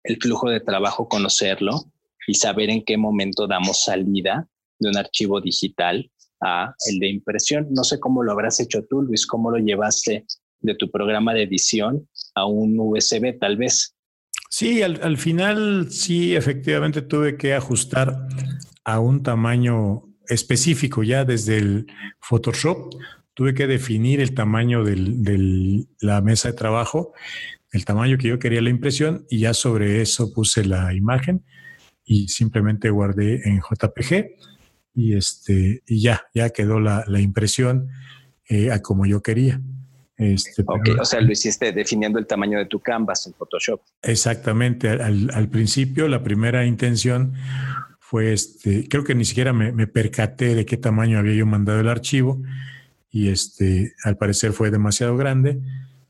el 0.05 0.17
flujo 0.21 0.51
de 0.51 0.61
trabajo, 0.61 1.09
conocerlo 1.09 1.93
y 2.27 2.35
saber 2.35 2.71
en 2.71 2.85
qué 2.85 2.97
momento 2.97 3.47
damos 3.47 3.85
salida 3.85 4.49
de 4.79 4.91
un 4.91 4.97
archivo 4.97 5.41
digital 5.41 6.11
a 6.41 6.75
el 6.91 6.99
de 6.99 7.09
impresión. 7.09 7.69
No 7.71 7.85
sé 7.85 7.99
cómo 8.01 8.23
lo 8.23 8.33
habrás 8.33 8.61
hecho 8.61 8.85
tú, 8.89 9.03
Luis, 9.03 9.27
cómo 9.27 9.51
lo 9.51 9.59
llevaste 9.59 10.27
de 10.61 10.75
tu 10.75 10.91
programa 10.91 11.35
de 11.35 11.43
edición 11.43 12.09
a 12.35 12.47
un 12.47 12.79
USB 12.79 13.39
tal 13.39 13.57
vez. 13.57 13.95
Sí, 14.51 14.83
al, 14.83 15.17
final 15.19 15.91
sí, 15.91 16.35
efectivamente 16.35 17.03
tuve 17.03 17.37
que 17.37 17.55
ajustar 17.55 18.27
a 18.85 19.01
un 19.01 19.23
tamaño 19.23 20.05
específico 20.29 21.03
ya 21.03 21.25
desde 21.25 21.59
el 21.59 21.87
Photoshop. 22.21 22.95
Tuve 23.35 23.55
que 23.55 23.67
definir 23.67 24.21
el 24.21 24.35
tamaño 24.35 24.83
de 24.85 25.87
la 26.01 26.21
mesa 26.23 26.51
de 26.51 26.55
trabajo, 26.55 27.13
el 27.73 27.85
tamaño 27.85 28.17
que 28.17 28.29
yo 28.29 28.39
quería 28.39 28.63
la 28.63 28.71
impresión 28.71 29.27
y 29.29 29.41
ya 29.41 29.53
sobre 29.53 30.01
eso 30.01 30.33
puse 30.33 30.65
la 30.65 30.95
imagen 30.95 31.45
y 32.05 32.29
simplemente 32.29 32.89
guardé 32.89 33.43
en 33.47 33.61
JPG 33.61 34.37
y 34.95 35.15
este 35.15 35.83
y 35.87 36.01
ya, 36.01 36.23
ya 36.35 36.51
quedó 36.51 36.81
la, 36.81 37.05
impresión 37.21 37.89
eh, 38.49 38.71
a 38.71 38.81
como 38.81 39.05
yo 39.05 39.23
quería. 39.23 39.61
Este, 40.17 40.63
ok, 40.67 40.99
o 40.99 41.05
sea, 41.05 41.21
lo 41.21 41.31
hiciste 41.31 41.73
definiendo 41.73 42.19
el 42.19 42.27
tamaño 42.27 42.59
de 42.59 42.65
tu 42.65 42.81
canvas 42.81 43.27
en 43.27 43.35
Photoshop. 43.35 43.83
Exactamente. 44.01 44.89
Al, 44.89 45.49
principio, 45.51 46.09
la 46.09 46.23
primera 46.23 46.65
intención 46.65 47.35
fue 48.09 48.33
este, 48.33 48.89
creo 48.89 49.05
que 49.05 49.15
ni 49.15 49.25
siquiera 49.25 49.53
me, 49.53 49.87
percaté 49.87 50.55
de 50.55 50.65
qué 50.65 50.77
tamaño 50.77 51.19
había 51.19 51.35
yo 51.35 51.47
mandado 51.47 51.81
el 51.81 51.89
archivo 51.89 52.43
y 53.11 53.29
este, 53.29 53.95
al 54.05 54.17
parecer 54.17 54.53
fue 54.53 54.71
demasiado 54.71 55.17
grande 55.17 55.61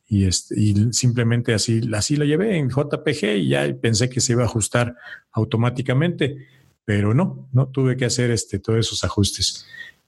y, 0.09 0.25
este, 0.25 0.61
y 0.61 0.93
simplemente 0.93 1.55
así, 1.55 1.81
así 1.95 2.17
lo 2.17 2.25
llevé 2.25 2.59
en 2.59 2.69
JPG 2.69 3.37
y 3.37 3.49
ya 3.49 3.67
pensé 3.81 4.09
que 4.11 4.21
se 4.21 4.33
iba 4.33 4.43
a 4.43 4.47
ajustar 4.47 4.95
automáticamente 5.33 6.47
pero 6.87 7.13
no, 7.13 7.49
no 7.53 7.67
tuve 7.69 7.97
que 7.97 8.07
hacer 8.07 8.31
este, 8.31 8.61
todos 8.61 8.79
esos 8.79 9.05
ajustes. 9.05 9.67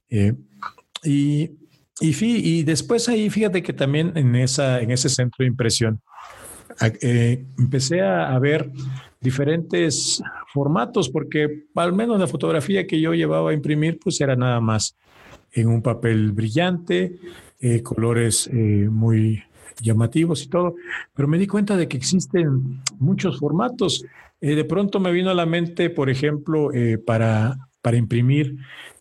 Eh, 0.08 0.32
y, 1.02 1.50
y, 2.00 2.62
después 2.62 3.08
ahí, 3.08 3.28
fíjate 3.28 3.62
que 3.62 3.72
también 3.72 4.12
en, 4.14 4.36
esa, 4.36 4.80
en 4.80 4.92
ese 4.92 5.08
centro 5.08 5.42
de 5.42 5.48
impresión, 5.48 6.00
eh, 7.00 7.44
empecé 7.58 8.02
a, 8.02 8.38
ver 8.38 8.70
diferentes 9.20 10.22
formatos, 10.52 11.08
porque 11.08 11.64
al 11.74 11.92
menos 11.92 12.18
la 12.18 12.26
fotografía 12.26 12.86
que 12.86 13.00
yo 13.00 13.14
llevaba 13.14 13.50
a 13.50 13.54
imprimir, 13.54 13.98
pues 13.98 14.20
era 14.20 14.36
nada 14.36 14.60
más 14.60 14.96
en 15.52 15.68
un 15.68 15.82
papel 15.82 16.32
brillante, 16.32 17.18
eh, 17.60 17.82
colores 17.82 18.48
muy 18.52 19.42
llamativos 19.80 20.42
y 20.44 20.48
todo, 20.48 20.76
pero 21.14 21.28
me 21.28 21.38
di 21.38 21.46
cuenta 21.46 21.76
de 21.76 21.88
que 21.88 21.96
existen 21.96 22.80
muchos 22.98 23.38
formatos. 23.38 24.04
Eh, 24.40 24.54
de 24.54 24.64
pronto 24.64 25.00
me 25.00 25.12
vino 25.12 25.30
a 25.30 25.34
la 25.34 25.46
mente, 25.46 25.90
por 25.90 26.10
ejemplo, 26.10 26.72
eh, 26.72 26.98
para, 26.98 27.56
para 27.82 27.96
imprimir 27.96 28.56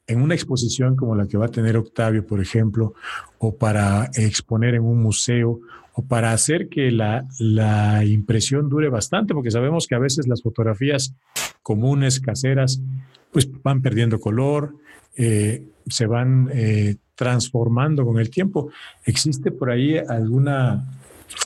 en 0.07 0.21
una 0.21 0.35
exposición 0.35 0.95
como 0.95 1.15
la 1.15 1.27
que 1.27 1.37
va 1.37 1.47
a 1.47 1.51
tener 1.51 1.77
Octavio, 1.77 2.25
por 2.25 2.39
ejemplo, 2.39 2.93
o 3.39 3.55
para 3.55 4.09
exponer 4.15 4.75
en 4.75 4.83
un 4.83 5.01
museo, 5.01 5.59
o 5.97 6.05
para 6.05 6.31
hacer 6.31 6.69
que 6.69 6.91
la, 6.91 7.27
la 7.39 8.05
impresión 8.05 8.69
dure 8.69 8.89
bastante, 8.89 9.33
porque 9.33 9.49
sabemos 9.49 9.87
que 9.87 9.95
a 9.95 9.99
veces 9.99 10.27
las 10.27 10.43
fotografías 10.43 11.15
comunes, 11.63 12.19
caseras, 12.19 12.79
pues 13.31 13.49
van 13.63 13.81
perdiendo 13.81 14.19
color, 14.19 14.75
eh, 15.15 15.65
se 15.87 16.05
van 16.05 16.51
transformando 17.15 18.05
con 18.05 18.19
el 18.19 18.29
tiempo. 18.29 18.69
¿Existe 19.05 19.51
por 19.51 19.71
ahí 19.71 19.97
alguna, 19.97 20.85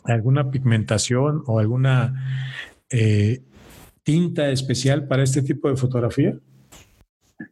alguna 0.04 0.52
pigmentación 0.52 1.44
o 1.46 1.60
alguna 1.60 2.14
tinta 4.04 4.50
especial 4.50 5.08
para 5.08 5.24
este 5.24 5.42
tipo 5.42 5.70
de 5.70 5.78
fotografía? 5.78 6.38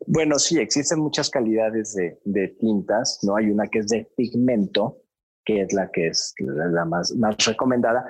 Bueno, 0.07 0.39
sí, 0.39 0.57
existen 0.57 0.99
muchas 0.99 1.29
calidades 1.29 1.95
de, 2.23 2.47
tintas, 2.59 3.19
¿no? 3.23 3.35
Hay 3.35 3.49
una 3.49 3.67
que 3.67 3.79
es 3.79 3.87
de 3.87 4.07
pigmento, 4.15 4.97
que 5.49 5.61
es 5.61 5.73
la 5.73 5.89
que 5.89 6.07
es 6.07 6.35
la 6.37 6.85
más, 6.85 7.11
más 7.15 7.35
recomendada. 7.43 8.05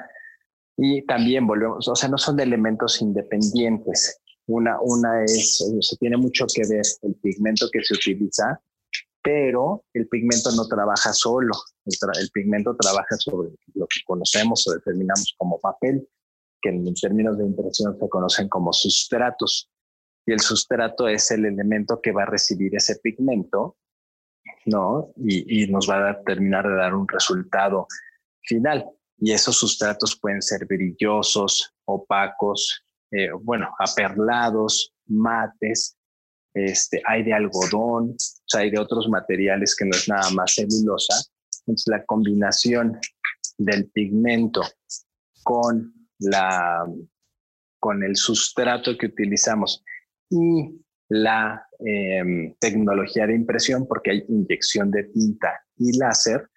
Y 0.75 1.05
también 1.05 1.47
volvemos, 1.47 1.87
o 1.87 1.95
sea, 1.95 2.09
no 2.09 2.17
son 2.17 2.35
de 2.35 2.43
elementos 2.43 3.01
independientes. 3.01 4.19
Una, 4.47 4.77
una 4.81 5.23
es, 5.23 5.57
se 5.79 5.97
tiene 5.97 6.17
mucho 6.17 6.45
que 6.53 6.63
ver 6.67 6.83
el 7.03 7.15
pigmento 7.15 7.67
que 7.71 7.81
se 7.81 7.93
utiliza, 7.93 8.59
pero 9.21 9.85
el 9.93 10.07
pigmento 10.09 10.51
no 10.51 10.67
trabaja 10.67 11.13
solo. 11.13 11.53
el 11.85 12.29
pigmento 12.33 12.75
trabaja 12.75 13.15
sobre 13.17 13.51
lo 13.73 13.85
que 13.85 14.01
conocemos 14.05 14.67
o 14.67 14.73
determinamos 14.73 15.33
como 15.37 15.59
papel 15.59 16.05
que 16.61 16.69
en 16.69 16.93
términos 16.93 17.37
de 17.37 17.45
impresión 17.45 17.97
se 17.97 18.09
conocen 18.09 18.49
como 18.49 18.73
sustratos. 18.73 19.69
Y 20.25 20.33
el 20.33 20.41
sustrato 20.41 21.07
es 21.07 21.31
el 21.31 21.45
elemento 21.45 22.01
que 22.01 22.11
va 22.11 22.23
a 22.23 22.25
recibir 22.25 22.75
ese 22.75 22.97
pigmento, 22.97 23.77
¿no? 24.69 25.11
Y, 25.17 25.67
nos 25.67 25.89
va 25.89 26.09
a 26.09 26.21
terminar 26.23 26.67
de 26.67 26.75
dar 26.75 26.93
un 26.93 27.07
resultado 27.07 27.87
final. 28.43 28.85
Y 29.17 29.31
esos 29.31 29.57
sustratos 29.57 30.17
pueden 30.19 30.41
ser 30.41 30.65
brillosos, 30.65 31.73
opacos, 31.85 32.83
eh, 33.11 33.29
bueno, 33.41 33.69
aperlados, 33.79 34.93
mates, 35.07 35.97
este, 36.53 37.01
hay 37.05 37.23
de 37.23 37.33
algodón, 37.33 38.15
hay 38.55 38.71
de 38.71 38.79
otros 38.79 39.07
materiales 39.09 39.75
que 39.75 39.85
no 39.85 39.91
es 39.91 40.07
nada 40.07 40.29
más 40.31 40.55
celulosa. 40.55 41.15
Entonces, 41.61 41.87
la 41.87 42.05
combinación 42.05 42.99
del 43.57 43.89
pigmento 43.89 44.61
con 45.43 45.93
la, 46.19 46.85
con 47.79 48.03
el 48.03 48.15
sustrato 48.15 48.97
que 48.97 49.07
utilizamos 49.07 49.83
y 50.29 50.79
la 51.09 51.67
em, 51.79 52.53
tecnología 52.59 53.27
de 53.27 53.35
impresión, 53.35 53.87
porque 53.87 54.11
hay 54.11 54.25
inyección 54.29 54.91
de 54.91 55.05
tinta 55.05 55.59
y 55.77 55.97
láser, 55.97 56.47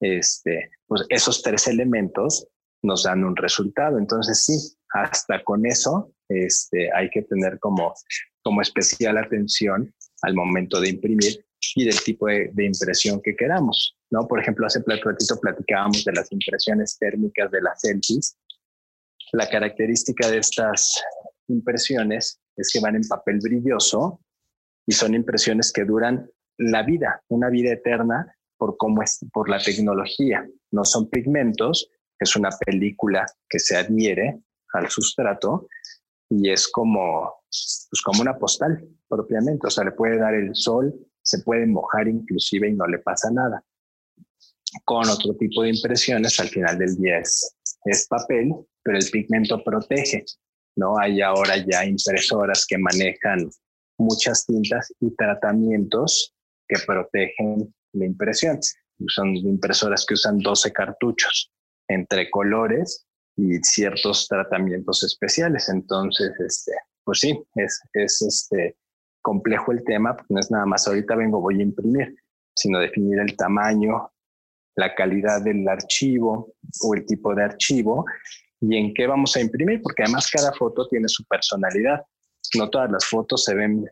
este, 0.00 0.70
pues 0.86 1.02
esos 1.08 1.42
tres 1.42 1.68
elementos 1.68 2.48
nos 2.82 3.04
dan 3.04 3.24
un 3.24 3.36
resultado. 3.36 3.98
Entonces 3.98 4.44
sí, 4.44 4.76
hasta 4.90 5.42
con 5.44 5.64
eso 5.64 6.12
este, 6.28 6.92
hay 6.92 7.08
que 7.10 7.22
tener 7.22 7.58
como, 7.60 7.94
como 8.42 8.60
especial 8.60 9.18
atención 9.18 9.94
al 10.22 10.34
momento 10.34 10.80
de 10.80 10.90
imprimir 10.90 11.44
y 11.76 11.84
del 11.84 12.00
tipo 12.02 12.26
de, 12.26 12.50
impresión 12.58 13.20
que 13.22 13.36
queramos. 13.36 13.96
¿no? 14.10 14.26
Por 14.26 14.40
ejemplo, 14.40 14.66
hace 14.66 14.82
ratito 14.84 15.38
platicábamos 15.40 16.04
de 16.04 16.12
las 16.12 16.30
impresiones 16.32 16.98
térmicas 16.98 17.50
de 17.50 17.62
las 17.62 17.80
selfies 17.80 18.36
la 19.32 19.48
característica 19.48 20.28
de 20.30 20.38
estas 20.38 21.02
impresiones 21.48 22.40
es 22.56 22.70
que 22.72 22.80
van 22.80 22.96
en 22.96 23.02
papel 23.08 23.38
brilloso 23.42 24.20
y 24.86 24.92
son 24.92 25.14
impresiones 25.14 25.72
que 25.72 25.84
duran 25.84 26.30
la 26.58 26.82
vida, 26.82 27.22
una 27.28 27.48
vida 27.48 27.72
eterna 27.72 28.34
por 28.56 28.76
cómo 28.76 29.02
es, 29.02 29.24
por 29.32 29.48
la 29.48 29.58
tecnología. 29.58 30.46
no 30.70 30.84
son 30.84 31.08
pigmentos, 31.10 31.90
es 32.18 32.36
una 32.36 32.50
película 32.64 33.26
que 33.48 33.58
se 33.58 33.76
adhiere 33.76 34.40
al 34.72 34.88
sustrato 34.88 35.68
y 36.30 36.50
es 36.50 36.68
como, 36.68 37.42
pues 37.42 38.02
como 38.04 38.22
una 38.22 38.38
postal 38.38 38.88
propiamente, 39.08 39.66
o 39.66 39.70
sea, 39.70 39.84
le 39.84 39.92
puede 39.92 40.18
dar 40.18 40.34
el 40.34 40.54
sol, 40.54 40.94
se 41.22 41.40
puede 41.40 41.66
mojar 41.66 42.08
inclusive 42.08 42.68
y 42.68 42.74
no 42.74 42.86
le 42.86 42.98
pasa 42.98 43.30
nada. 43.30 43.62
Con 44.84 45.08
otro 45.08 45.34
tipo 45.36 45.62
de 45.62 45.70
impresiones, 45.70 46.40
al 46.40 46.48
final 46.48 46.78
del 46.78 46.96
día 46.96 47.18
es, 47.18 47.54
es 47.84 48.06
papel, 48.06 48.54
pero 48.82 48.96
el 48.96 49.10
pigmento 49.10 49.62
protege, 49.62 50.24
¿no? 50.76 50.98
Hay 50.98 51.20
ahora 51.20 51.56
ya 51.56 51.84
impresoras 51.84 52.66
que 52.66 52.78
manejan 52.78 53.50
muchas 53.98 54.46
tintas 54.46 54.92
y 55.00 55.14
tratamientos 55.14 56.34
que 56.68 56.76
protegen 56.86 57.74
la 57.92 58.06
impresión. 58.06 58.58
Son 59.08 59.34
impresoras 59.36 60.06
que 60.06 60.14
usan 60.14 60.38
12 60.38 60.72
cartuchos 60.72 61.50
entre 61.88 62.30
colores 62.30 63.06
y 63.36 63.58
ciertos 63.58 64.28
tratamientos 64.28 65.02
especiales. 65.02 65.68
Entonces, 65.68 66.32
este, 66.40 66.72
pues 67.04 67.18
sí, 67.20 67.42
es, 67.56 67.80
es 67.92 68.22
este, 68.22 68.76
complejo 69.22 69.72
el 69.72 69.84
tema, 69.84 70.16
porque 70.16 70.34
no 70.34 70.40
es 70.40 70.50
nada 70.50 70.66
más 70.66 70.86
ahorita 70.86 71.14
vengo, 71.16 71.40
voy 71.40 71.60
a 71.60 71.62
imprimir, 71.62 72.14
sino 72.54 72.78
definir 72.78 73.18
el 73.20 73.36
tamaño, 73.36 74.10
la 74.76 74.94
calidad 74.94 75.42
del 75.42 75.66
archivo 75.68 76.54
o 76.82 76.94
el 76.94 77.04
tipo 77.06 77.34
de 77.34 77.44
archivo 77.44 78.04
y 78.62 78.76
en 78.76 78.94
qué 78.94 79.06
vamos 79.06 79.36
a 79.36 79.40
imprimir, 79.40 79.82
porque 79.82 80.04
además 80.04 80.30
cada 80.30 80.52
foto 80.52 80.86
tiene 80.88 81.08
su 81.08 81.24
personalidad. 81.24 82.00
No 82.54 82.70
todas 82.70 82.90
las 82.90 83.04
fotos 83.04 83.44
se 83.44 83.54
ven 83.54 83.84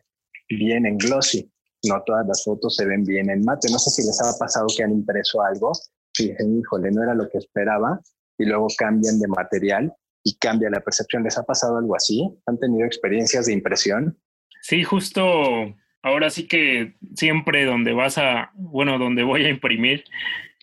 bien 0.49 0.85
en 0.85 0.97
glossy, 0.97 1.51
no 1.83 2.01
todas 2.05 2.25
las 2.25 2.43
fotos 2.43 2.75
se 2.77 2.85
ven 2.85 3.03
bien 3.03 3.29
en 3.29 3.43
mate. 3.43 3.69
No 3.69 3.77
sé 3.77 3.89
si 3.89 4.07
les 4.07 4.19
ha 4.21 4.37
pasado 4.39 4.67
que 4.75 4.83
han 4.83 4.91
impreso 4.91 5.41
algo 5.41 5.71
y 6.17 6.29
dicen, 6.29 6.57
híjole, 6.57 6.89
no 6.91 7.03
era 7.03 7.13
lo 7.13 7.29
que 7.29 7.37
esperaba, 7.37 7.99
y 8.37 8.45
luego 8.45 8.67
cambian 8.77 9.19
de 9.19 9.27
material 9.27 9.93
y 10.23 10.37
cambia 10.37 10.69
la 10.69 10.79
percepción. 10.79 11.23
¿Les 11.23 11.37
ha 11.37 11.43
pasado 11.43 11.77
algo 11.77 11.95
así? 11.95 12.29
¿Han 12.45 12.57
tenido 12.57 12.85
experiencias 12.85 13.47
de 13.47 13.53
impresión? 13.53 14.17
Sí, 14.61 14.83
justo 14.83 15.21
ahora 16.01 16.29
sí 16.29 16.47
que 16.47 16.95
siempre 17.15 17.65
donde 17.65 17.93
vas 17.93 18.17
a, 18.17 18.51
bueno, 18.55 18.97
donde 18.97 19.23
voy 19.23 19.45
a 19.45 19.49
imprimir, 19.49 20.05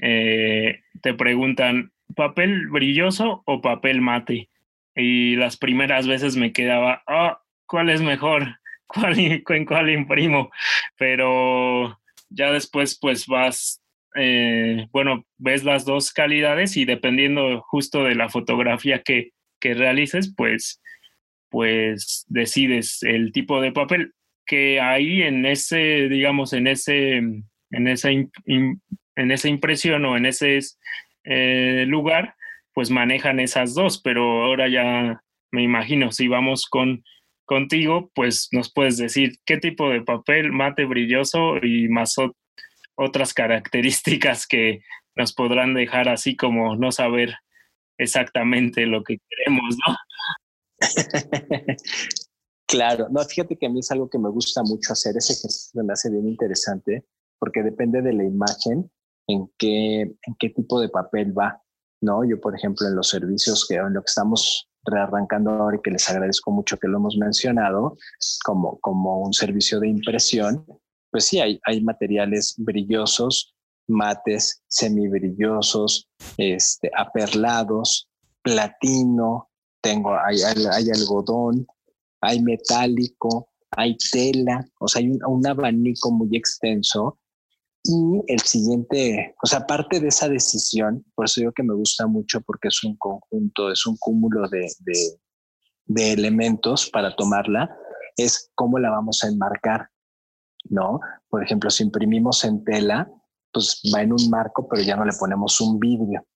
eh, 0.00 0.80
te 1.02 1.14
preguntan, 1.14 1.92
¿papel 2.14 2.68
brilloso 2.68 3.42
o 3.46 3.60
papel 3.60 4.00
mate? 4.00 4.50
Y 4.94 5.36
las 5.36 5.56
primeras 5.56 6.06
veces 6.06 6.36
me 6.36 6.52
quedaba, 6.52 7.02
ah, 7.06 7.40
¿cuál 7.66 7.90
es 7.90 8.02
mejor? 8.02 8.58
¿Cuál, 8.86 9.18
¿En 9.18 9.64
cuál 9.66 9.90
imprimo? 9.90 10.50
Pero 10.96 12.00
ya 12.30 12.50
después 12.52 12.98
pues 12.98 13.26
vas, 13.26 13.82
eh, 14.14 14.86
bueno, 14.92 15.26
ves 15.36 15.62
las 15.64 15.84
dos 15.84 16.12
calidades 16.12 16.76
y 16.76 16.84
dependiendo 16.84 17.60
justo 17.62 18.04
de 18.04 18.14
la 18.14 18.28
fotografía 18.28 19.02
que, 19.02 19.32
que 19.60 19.74
realices, 19.74 20.34
pues 20.34 20.80
pues 21.50 22.24
decides 22.28 23.02
el 23.02 23.32
tipo 23.32 23.60
de 23.60 23.72
papel 23.72 24.12
que 24.46 24.80
ahí 24.80 25.22
en 25.22 25.44
ese, 25.46 26.08
digamos, 26.08 26.52
en 26.52 26.66
ese, 26.66 27.16
en 27.16 27.88
esa, 27.88 28.10
en 28.10 28.80
esa 29.16 29.48
impresión 29.48 30.04
o 30.06 30.16
en 30.16 30.26
ese 30.26 30.58
eh, 31.28 31.84
lugar, 31.86 32.34
pues 32.72 32.90
manejan 32.90 33.38
esas 33.38 33.74
dos, 33.74 34.00
pero 34.00 34.44
ahora 34.44 34.68
ya 34.68 35.22
me 35.50 35.62
imagino, 35.62 36.10
si 36.10 36.26
vamos 36.26 36.66
con 36.66 37.04
contigo, 37.44 38.10
pues 38.14 38.48
nos 38.52 38.72
puedes 38.72 38.98
decir 38.98 39.38
qué 39.44 39.56
tipo 39.58 39.90
de 39.90 40.02
papel, 40.02 40.52
mate 40.52 40.84
brilloso 40.84 41.56
y 41.62 41.88
más 41.88 42.16
otras 42.94 43.34
características 43.34 44.46
que 44.46 44.82
nos 45.16 45.32
podrán 45.34 45.74
dejar 45.74 46.08
así 46.08 46.36
como 46.36 46.76
no 46.76 46.92
saber 46.92 47.34
exactamente 47.98 48.86
lo 48.86 49.02
que 49.02 49.18
queremos, 49.28 49.76
¿no? 49.86 49.96
claro, 52.66 53.08
no, 53.10 53.22
fíjate 53.24 53.56
que 53.56 53.66
a 53.66 53.70
mí 53.70 53.80
es 53.80 53.90
algo 53.90 54.08
que 54.08 54.18
me 54.18 54.30
gusta 54.30 54.62
mucho 54.62 54.92
hacer, 54.92 55.16
ese 55.16 55.32
ejercicio 55.32 55.84
me 55.84 55.92
hace 55.92 56.10
bien 56.10 56.28
interesante, 56.28 57.04
porque 57.38 57.62
depende 57.62 58.02
de 58.02 58.12
la 58.12 58.24
imagen 58.24 58.90
en 59.28 59.48
qué, 59.56 60.00
en 60.00 60.34
qué 60.38 60.50
tipo 60.50 60.80
de 60.80 60.88
papel 60.88 61.38
va, 61.38 61.62
¿no? 62.00 62.24
Yo, 62.24 62.40
por 62.40 62.56
ejemplo, 62.56 62.86
en 62.88 62.96
los 62.96 63.08
servicios 63.08 63.66
que 63.66 63.76
en 63.76 63.94
lo 63.94 64.00
que 64.00 64.08
estamos 64.08 64.68
rearrancando 64.84 65.50
ahora 65.50 65.76
y 65.76 65.82
que 65.82 65.90
les 65.90 66.08
agradezco 66.10 66.50
mucho 66.50 66.78
que 66.78 66.88
lo 66.88 66.98
hemos 66.98 67.16
mencionado, 67.16 67.96
como, 68.44 68.78
como 68.80 69.20
un 69.20 69.32
servicio 69.32 69.78
de 69.78 69.88
impresión, 69.88 70.64
pues 71.10 71.26
sí, 71.26 71.40
hay, 71.40 71.60
hay 71.64 71.80
materiales 71.82 72.54
brillosos, 72.58 73.54
mates, 73.86 74.62
semibrillosos, 74.68 76.08
este, 76.36 76.90
aperlados, 76.96 78.08
platino, 78.42 79.50
tengo, 79.80 80.14
hay, 80.18 80.40
hay, 80.42 80.90
algodón, 80.90 81.66
hay 82.20 82.40
metálico, 82.42 83.48
hay 83.70 83.96
tela, 83.96 84.66
o 84.80 84.88
sea, 84.88 85.00
hay 85.00 85.10
un, 85.26 85.46
abanico 85.46 86.10
muy 86.10 86.36
extenso. 86.36 87.18
Y 87.90 88.22
el 88.26 88.40
siguiente, 88.40 89.34
o 89.42 89.46
sea, 89.46 89.60
aparte 89.60 89.98
de 89.98 90.08
esa 90.08 90.28
decisión, 90.28 91.06
por 91.14 91.24
eso 91.24 91.40
digo 91.40 91.52
que 91.52 91.62
me 91.62 91.72
gusta 91.72 92.06
mucho 92.06 92.42
porque 92.42 92.68
es 92.68 92.84
un 92.84 92.96
conjunto, 92.98 93.72
es 93.72 93.86
un 93.86 93.96
cúmulo 93.96 94.46
de, 94.50 94.70
de, 94.80 95.18
de 95.86 96.12
elementos 96.12 96.90
para 96.90 97.16
tomarla, 97.16 97.74
es 98.18 98.50
cómo 98.54 98.78
la 98.78 98.90
vamos 98.90 99.24
a 99.24 99.28
enmarcar, 99.28 99.88
¿no? 100.68 101.00
Por 101.30 101.42
ejemplo, 101.42 101.70
si 101.70 101.82
imprimimos 101.82 102.44
en 102.44 102.62
tela, 102.62 103.10
pues 103.50 103.80
va 103.94 104.02
en 104.02 104.12
un 104.12 104.28
marco, 104.28 104.68
pero 104.68 104.82
ya 104.82 104.94
no 104.94 105.06
le 105.06 105.12
ponemos 105.18 105.58
un 105.62 105.78
vidrio. 105.78 106.26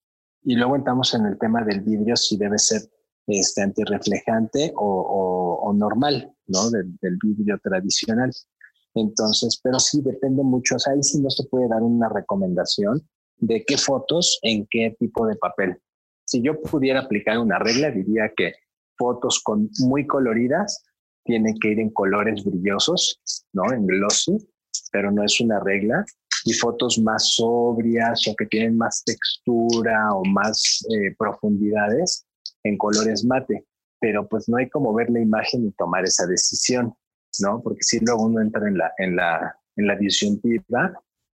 Y 0.45 0.57
luego 0.57 0.77
entramos 0.77 1.13
en 1.13 1.27
el 1.27 1.39
tema 1.39 1.63
del 1.63 1.83
vidrio, 1.83 2.17
si 2.17 2.39
debe 2.39 2.59
ser 2.59 2.81
este, 3.27 3.63
antirreflejante 3.63 4.73
o, 4.75 5.61
o, 5.63 5.73
normal, 5.75 6.35
¿no? 6.47 6.71
Del, 6.71 6.97
del, 7.01 7.19
vidrio 7.23 7.59
tradicional. 7.63 8.31
Entonces, 8.95 9.61
pero 9.63 9.79
sí 9.79 10.01
depende 10.03 10.43
mucho, 10.43 10.77
o 10.77 10.91
ahí 10.91 11.03
sí 11.03 11.21
no 11.21 11.31
se 11.31 11.45
puede 11.45 11.69
dar 11.69 11.83
una 11.83 12.09
recomendación 12.09 13.09
de 13.39 13.65
qué 13.67 13.77
fotos 13.77 14.39
en 14.43 14.67
qué 14.71 14.95
tipo 14.99 15.27
de 15.27 15.37
papel. 15.37 15.79
Si 16.25 16.43
yo 16.43 16.61
pudiera 16.61 17.01
aplicar 17.01 17.39
una 17.39 17.59
regla, 17.59 17.91
diría 17.91 18.31
que 18.37 18.53
fotos 18.97 19.41
con 19.43 19.69
muy 19.81 20.07
coloridas 20.07 20.85
tienen 21.25 21.55
que 21.61 21.69
ir 21.69 21.81
en 21.81 21.91
colores 21.91 22.45
brillosos, 22.45 23.21
¿no? 23.53 23.73
En 23.73 23.87
glossy, 23.87 24.37
pero 24.91 25.11
no 25.11 25.25
es 25.25 25.41
una 25.41 25.61
regla. 25.61 26.05
Y 26.45 26.53
fotos 26.55 26.99
más 26.99 27.35
sobrias 27.35 28.27
o 28.29 28.35
que 28.37 28.47
tienen 28.47 28.77
más 28.77 29.05
textura 29.05 30.13
o 30.13 30.25
más 30.25 30.85
eh, 30.91 31.15
profundidades 31.17 32.27
en 32.65 32.77
colores 32.79 33.25
mate, 33.25 33.65
pero 34.01 34.29
pues 34.29 34.49
no 34.49 34.57
hay 34.57 34.69
como 34.69 34.93
ver 34.93 35.11
la 35.11 35.21
imagen 35.21 35.67
y 35.67 35.73
tomar 35.73 36.05
esa 36.05 36.27
decisión, 36.27 36.95
¿no? 37.41 37.63
Porque 37.63 37.83
si 37.83 38.01
luego 38.01 38.25
uno 38.25 38.41
entra 38.41 38.67
en 38.69 38.79
la, 38.79 38.93
en 38.99 39.17
la, 39.17 39.57
en 39.77 39.87
la 39.87 39.97
disyuntiva 39.97 40.93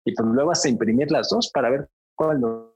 y 0.05 0.15
pues 0.15 0.29
luego 0.29 0.51
hasta 0.51 0.69
imprimir 0.69 1.11
las 1.11 1.29
dos 1.29 1.51
para 1.53 1.71
ver 1.71 1.89
cuál 2.15 2.41
nos 2.41 2.73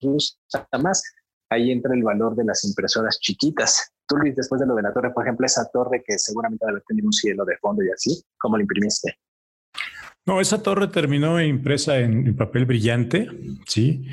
gusta 0.00 0.66
más. 0.80 1.02
Ahí 1.50 1.70
entra 1.70 1.94
el 1.94 2.02
valor 2.02 2.34
de 2.34 2.44
las 2.44 2.64
impresoras 2.64 3.18
chiquitas. 3.20 3.92
Tú, 4.06 4.16
Luis, 4.16 4.34
después 4.34 4.60
de 4.60 4.66
lo 4.66 4.74
de 4.74 4.82
la 4.82 4.92
torre, 4.92 5.12
por 5.12 5.24
ejemplo, 5.24 5.46
esa 5.46 5.68
torre 5.70 6.02
que 6.04 6.18
seguramente 6.18 6.66
debe 6.66 6.80
tener 6.86 7.04
un 7.04 7.12
cielo 7.12 7.44
de 7.44 7.56
fondo 7.58 7.82
y 7.82 7.90
así, 7.90 8.24
¿cómo 8.38 8.56
la 8.56 8.62
imprimiste? 8.62 9.18
No, 10.26 10.40
esa 10.40 10.62
torre 10.62 10.88
terminó 10.88 11.40
impresa 11.40 11.98
en 11.98 12.34
papel 12.34 12.64
brillante, 12.64 13.28
sí, 13.66 14.06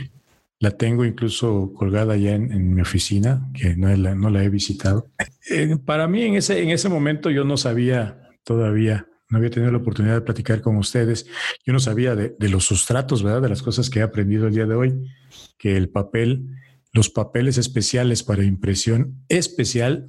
la 0.59 0.71
tengo 0.71 1.05
incluso 1.05 1.73
colgada 1.73 2.17
ya 2.17 2.35
en, 2.35 2.73
mi 2.73 2.81
oficina, 2.81 3.49
que 3.53 3.75
no 3.75 3.95
la, 3.95 4.13
no 4.13 4.29
la 4.29 4.43
he 4.43 4.49
visitado. 4.49 5.07
Eh, 5.49 5.77
para 5.83 6.07
mí 6.07 6.23
en 6.23 6.35
ese, 6.35 6.61
en 6.61 6.69
ese 6.69 6.87
momento 6.87 7.29
yo 7.31 7.43
no 7.43 7.57
sabía 7.57 8.30
todavía, 8.43 9.07
no 9.29 9.37
había 9.37 9.49
tenido 9.49 9.71
la 9.71 9.77
oportunidad 9.77 10.15
de 10.15 10.21
platicar 10.21 10.61
con 10.61 10.77
ustedes, 10.77 11.27
yo 11.65 11.73
no 11.73 11.79
sabía 11.79 12.15
de, 12.15 12.35
los 12.49 12.65
sustratos, 12.65 13.23
¿verdad? 13.23 13.41
De 13.41 13.49
las 13.49 13.61
cosas 13.61 13.89
que 13.89 13.99
he 13.99 14.03
aprendido 14.03 14.47
el 14.47 14.53
día 14.53 14.65
de 14.65 14.75
hoy, 14.75 15.11
que 15.57 15.77
el 15.77 15.89
papel, 15.89 16.47
los 16.91 17.09
papeles 17.09 17.57
especiales 17.57 18.23
para 18.23 18.43
impresión 18.43 19.23
especial 19.29 20.07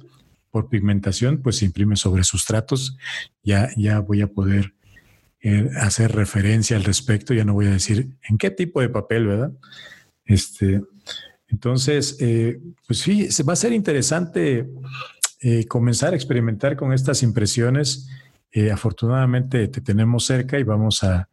por 0.51 0.69
pigmentación, 0.69 1.41
pues 1.41 1.57
se 1.57 1.65
imprime 1.65 1.95
sobre 1.95 2.23
sustratos. 2.23 2.97
Ya, 3.43 3.69
ya 3.75 3.99
voy 3.99 4.21
a 4.21 4.27
poder 4.27 4.73
eh, 5.41 5.69
hacer 5.77 6.13
referencia 6.13 6.77
al 6.77 6.83
respecto, 6.83 7.33
ya 7.33 7.43
no 7.43 7.53
voy 7.53 7.67
a 7.67 7.71
decir 7.71 8.15
en 8.29 8.37
qué 8.37 8.49
tipo 8.49 8.81
de 8.81 8.89
papel, 8.89 9.27
¿verdad? 9.27 9.51
Este, 10.25 10.81
entonces, 11.47 12.17
eh, 12.19 12.59
pues 12.87 12.99
sí, 12.99 13.27
va 13.43 13.53
a 13.53 13.57
ser 13.57 13.73
interesante 13.73 14.67
eh, 15.41 15.65
comenzar 15.67 16.13
a 16.13 16.15
experimentar 16.15 16.75
con 16.75 16.93
estas 16.93 17.21
impresiones. 17.21 18.09
Eh, 18.53 18.71
afortunadamente 18.71 19.67
te 19.67 19.81
tenemos 19.81 20.25
cerca 20.25 20.59
y 20.59 20.63
vamos 20.63 21.03
a, 21.03 21.27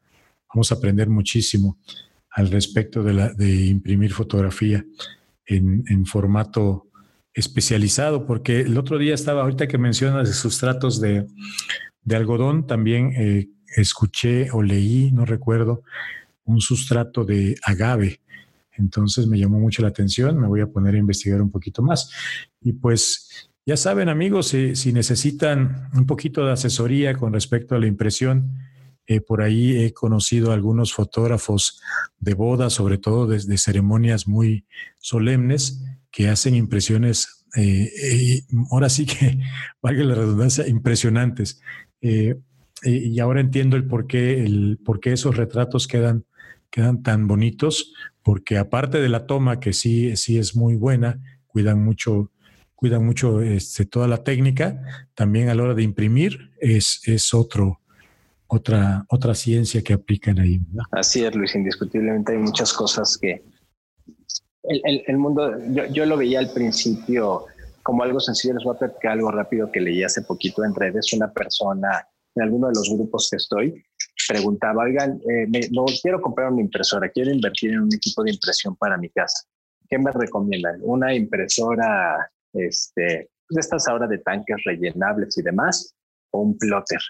vamos 0.53 0.73
a 0.73 0.75
aprender 0.75 1.09
muchísimo 1.09 1.79
al 2.31 2.51
respecto 2.51 3.03
de, 3.03 3.13
la, 3.13 3.33
de 3.35 3.67
imprimir 3.67 4.13
fotografía 4.13 4.85
en, 5.45 5.85
en, 5.89 6.07
formato 6.07 6.87
especializado, 7.35 8.27
porque 8.27 8.61
el 8.61 8.79
otro 8.79 8.99
día 8.99 9.15
estaba, 9.15 9.43
ahorita 9.43 9.69
que 9.69 9.79
mencionas 9.79 10.29
de 10.29 10.35
sustratos 10.35 11.01
de, 11.01 11.27
de 12.03 12.17
algodón, 12.17 12.67
también 12.67 13.13
escuché 13.77 14.51
o 14.53 14.63
leí, 14.63 15.13
no 15.13 15.25
recuerdo, 15.25 15.83
un 16.45 16.61
sustrato 16.61 17.25
de 17.25 17.57
agave 17.63 18.21
Entonces 18.73 19.27
me 19.27 19.39
llamó 19.39 19.59
mucho 19.59 19.83
la 19.83 19.89
atención, 19.89 20.39
me 20.39 20.49
voy 20.49 20.61
a 20.61 20.67
poner 20.67 20.95
a 20.95 20.99
investigar 20.99 21.41
un 21.43 21.51
poquito 21.51 21.83
más. 21.83 22.11
Y 22.61 22.73
pues 22.73 23.50
ya 23.71 23.77
saben 23.77 24.09
amigos, 24.09 24.49
si, 24.49 24.93
necesitan 24.93 25.89
un 25.95 26.05
poquito 26.05 26.45
de 26.45 26.51
asesoría 26.51 27.15
con 27.15 27.33
respecto 27.33 27.77
a 27.77 27.79
la 27.79 27.87
impresión, 27.87 28.59
eh, 29.07 29.21
por 29.21 29.43
ahí 29.43 29.85
he 29.85 29.93
conocido 29.93 30.51
a 30.51 30.55
algunos 30.55 30.93
fotógrafos 30.93 31.81
de 32.19 32.35
bodas, 32.35 32.73
sobre 32.73 32.99
todo 32.99 33.29
desde 33.29 33.57
ceremonias 33.59 34.27
muy 34.27 34.65
solemnes, 34.99 35.85
que 36.11 36.29
hacen 36.29 36.57
impresiones, 36.57 37.47
eh, 37.55 37.89
eh, 38.03 38.43
ahora 38.73 38.89
sí 38.89 39.07
que, 39.07 39.39
valga 39.81 40.03
la 40.03 40.17
redundancia, 40.17 40.67
impresionantes. 40.67 41.61
y 42.03 43.21
ahora 43.21 43.41
entiendo 43.41 43.77
el 43.77 43.87
por 43.87 44.09
qué, 44.09 44.43
el 44.43 44.81
por 44.85 44.99
qué 44.99 45.13
esos 45.13 45.37
retratos 45.37 45.87
quedan, 45.87 46.25
quedan 46.73 47.05
tan 47.05 47.29
bonitos, 47.29 47.95
porque 48.25 48.59
aparte 48.59 49.01
de 49.01 49.11
la 49.11 49.27
toma, 49.27 49.61
que 49.61 49.73
sí, 49.73 50.17
sí 50.17 50.39
es 50.39 50.57
muy 50.57 50.75
buena, 50.75 51.21
cuidan 51.47 51.85
mucho, 51.85 52.33
cuidan 52.81 53.05
mucho 53.05 53.43
este, 53.43 53.85
toda 53.85 54.09
la 54.09 54.25
técnica, 54.25 55.07
también 55.15 55.51
a 55.51 55.55
la 55.55 55.63
hora 55.63 55.75
de 55.75 55.83
imprimir 55.83 56.51
es, 56.59 57.03
es 57.05 57.35
otro, 57.35 57.81
otra, 58.47 59.05
otra 59.11 59.35
ciencia 59.35 59.83
que 59.83 59.93
aplican 59.93 60.39
ahí. 60.39 60.61
Así 60.91 61.23
es, 61.23 61.35
Luis, 61.35 61.55
indiscutiblemente 61.55 62.33
hay 62.33 62.39
muchas 62.39 62.73
cosas 62.73 63.19
que 63.21 63.45
el, 64.63 65.03
el, 65.07 65.19
mundo, 65.19 65.59
yo, 65.73 65.85
yo, 65.87 66.07
lo 66.07 66.17
veía 66.17 66.39
al 66.39 66.53
principio 66.53 67.45
como 67.83 68.03
algo 68.03 68.19
sencillo, 68.21 68.55
les 68.55 68.65
voy 68.65 68.77
a 68.77 68.79
platicar 68.79 69.13
algo 69.13 69.31
rápido 69.31 69.71
que 69.71 69.81
leí 69.81 70.03
hace 70.03 70.23
poquito 70.23 70.65
en 70.65 70.75
redes, 70.75 71.13
una 71.13 71.31
persona 71.31 72.07
en 72.35 72.43
alguno 72.43 72.69
de 72.69 72.75
los 72.75 72.89
grupos 72.95 73.29
que 73.31 73.37
estoy, 73.37 73.85
preguntaba, 74.29 74.85
oigan, 74.85 75.21
eh, 75.29 75.47
me, 75.49 75.61
no, 75.71 75.85
quiero 76.01 76.21
comprar 76.21 76.51
una 76.51 76.63
impresora, 76.63 77.11
quiero 77.11 77.31
invertir 77.31 77.73
en 77.73 77.81
un 77.81 77.95
equipo 77.95 78.23
de 78.23 78.33
impresión 78.33 78.77
para 78.77 78.97
mi 78.97 79.11
casa. 79.11 79.47
¿Qué 79.89 79.99
me 79.99 80.13
recomiendan? 80.13 80.81
Una 80.83 81.15
impresora, 81.15 82.31
este, 82.53 83.31
de 83.49 83.61
estas 83.61 83.89
ahora 83.89 84.07
de 84.07 84.19
tanques 84.19 84.57
rellenables 84.65 85.37
y 85.39 85.43
demás, 85.43 85.95
o 86.33 86.43
un 86.43 86.59
plotter, 86.59 87.01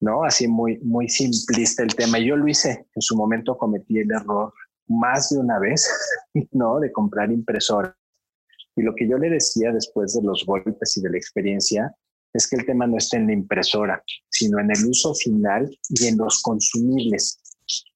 ¿no? 0.00 0.24
Así 0.24 0.48
muy, 0.48 0.78
muy 0.78 1.08
simplista 1.08 1.82
el 1.82 1.94
tema. 1.94 2.18
Yo 2.18 2.36
lo 2.36 2.48
hice, 2.48 2.86
en 2.94 3.02
su 3.02 3.16
momento 3.16 3.56
cometí 3.56 3.98
el 3.98 4.10
error 4.10 4.52
más 4.88 5.30
de 5.30 5.38
una 5.38 5.58
vez, 5.58 5.88
¿no? 6.52 6.80
De 6.80 6.90
comprar 6.92 7.30
impresora. 7.30 7.96
Y 8.76 8.82
lo 8.82 8.94
que 8.94 9.08
yo 9.08 9.18
le 9.18 9.30
decía 9.30 9.72
después 9.72 10.14
de 10.14 10.22
los 10.22 10.44
golpes 10.46 10.96
y 10.96 11.02
de 11.02 11.10
la 11.10 11.18
experiencia 11.18 11.94
es 12.32 12.48
que 12.48 12.56
el 12.56 12.66
tema 12.66 12.86
no 12.86 12.96
está 12.96 13.16
en 13.16 13.26
la 13.26 13.32
impresora, 13.32 14.02
sino 14.30 14.60
en 14.60 14.70
el 14.70 14.84
uso 14.86 15.14
final 15.14 15.68
y 15.88 16.06
en 16.06 16.16
los 16.16 16.40
consumibles. 16.42 17.40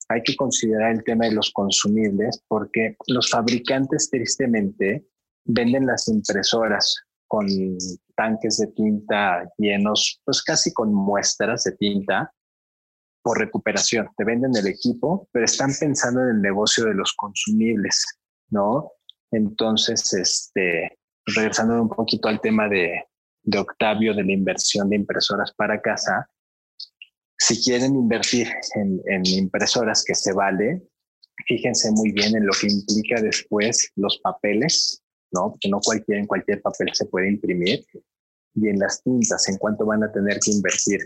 Hay 0.08 0.22
que 0.22 0.36
considerar 0.36 0.92
el 0.92 1.04
tema 1.04 1.26
de 1.26 1.32
los 1.32 1.52
consumibles 1.52 2.42
porque 2.48 2.96
los 3.06 3.30
fabricantes 3.30 4.10
tristemente 4.10 5.06
venden 5.44 5.86
las 5.86 6.08
impresoras 6.08 6.94
con 7.28 7.46
tanques 8.16 8.58
de 8.58 8.68
tinta 8.68 9.50
llenos, 9.58 10.20
pues 10.24 10.42
casi 10.42 10.72
con 10.72 10.94
muestras 10.94 11.64
de 11.64 11.72
tinta 11.72 12.32
por 13.22 13.38
recuperación. 13.38 14.08
Te 14.16 14.24
venden 14.24 14.54
el 14.54 14.66
equipo, 14.66 15.28
pero 15.32 15.44
están 15.44 15.70
pensando 15.78 16.20
en 16.22 16.36
el 16.36 16.42
negocio 16.42 16.84
de 16.84 16.94
los 16.94 17.12
consumibles, 17.14 18.04
¿no? 18.50 18.92
Entonces, 19.30 20.12
este, 20.12 20.98
regresando 21.26 21.80
un 21.82 21.88
poquito 21.88 22.28
al 22.28 22.40
tema 22.40 22.68
de, 22.68 23.04
Octavio 23.58 24.14
de 24.14 24.24
la 24.24 24.32
inversión 24.32 24.88
de 24.88 24.96
impresoras 24.96 25.52
para 25.52 25.80
casa, 25.80 26.30
si 27.36 27.62
quieren 27.62 27.94
invertir 27.94 28.48
en, 28.74 29.02
en, 29.06 29.26
impresoras 29.26 30.02
que 30.02 30.14
se 30.14 30.32
vale, 30.32 30.82
fíjense 31.46 31.90
muy 31.90 32.12
bien 32.12 32.34
en 32.36 32.46
lo 32.46 32.52
que 32.58 32.68
implica 32.68 33.20
después 33.20 33.90
los 33.96 34.18
papeles, 34.20 35.03
¿no? 35.34 35.50
Porque 35.50 35.68
no 35.68 35.80
cualquier, 35.80 36.18
en 36.18 36.26
cualquier 36.26 36.62
papel 36.62 36.90
se 36.92 37.06
puede 37.06 37.28
imprimir. 37.28 37.84
Y 38.54 38.68
en 38.68 38.78
las 38.78 39.02
tintas, 39.02 39.48
en 39.48 39.56
cuánto 39.56 39.84
van 39.84 40.04
a 40.04 40.12
tener 40.12 40.38
que 40.38 40.52
invertir 40.52 41.00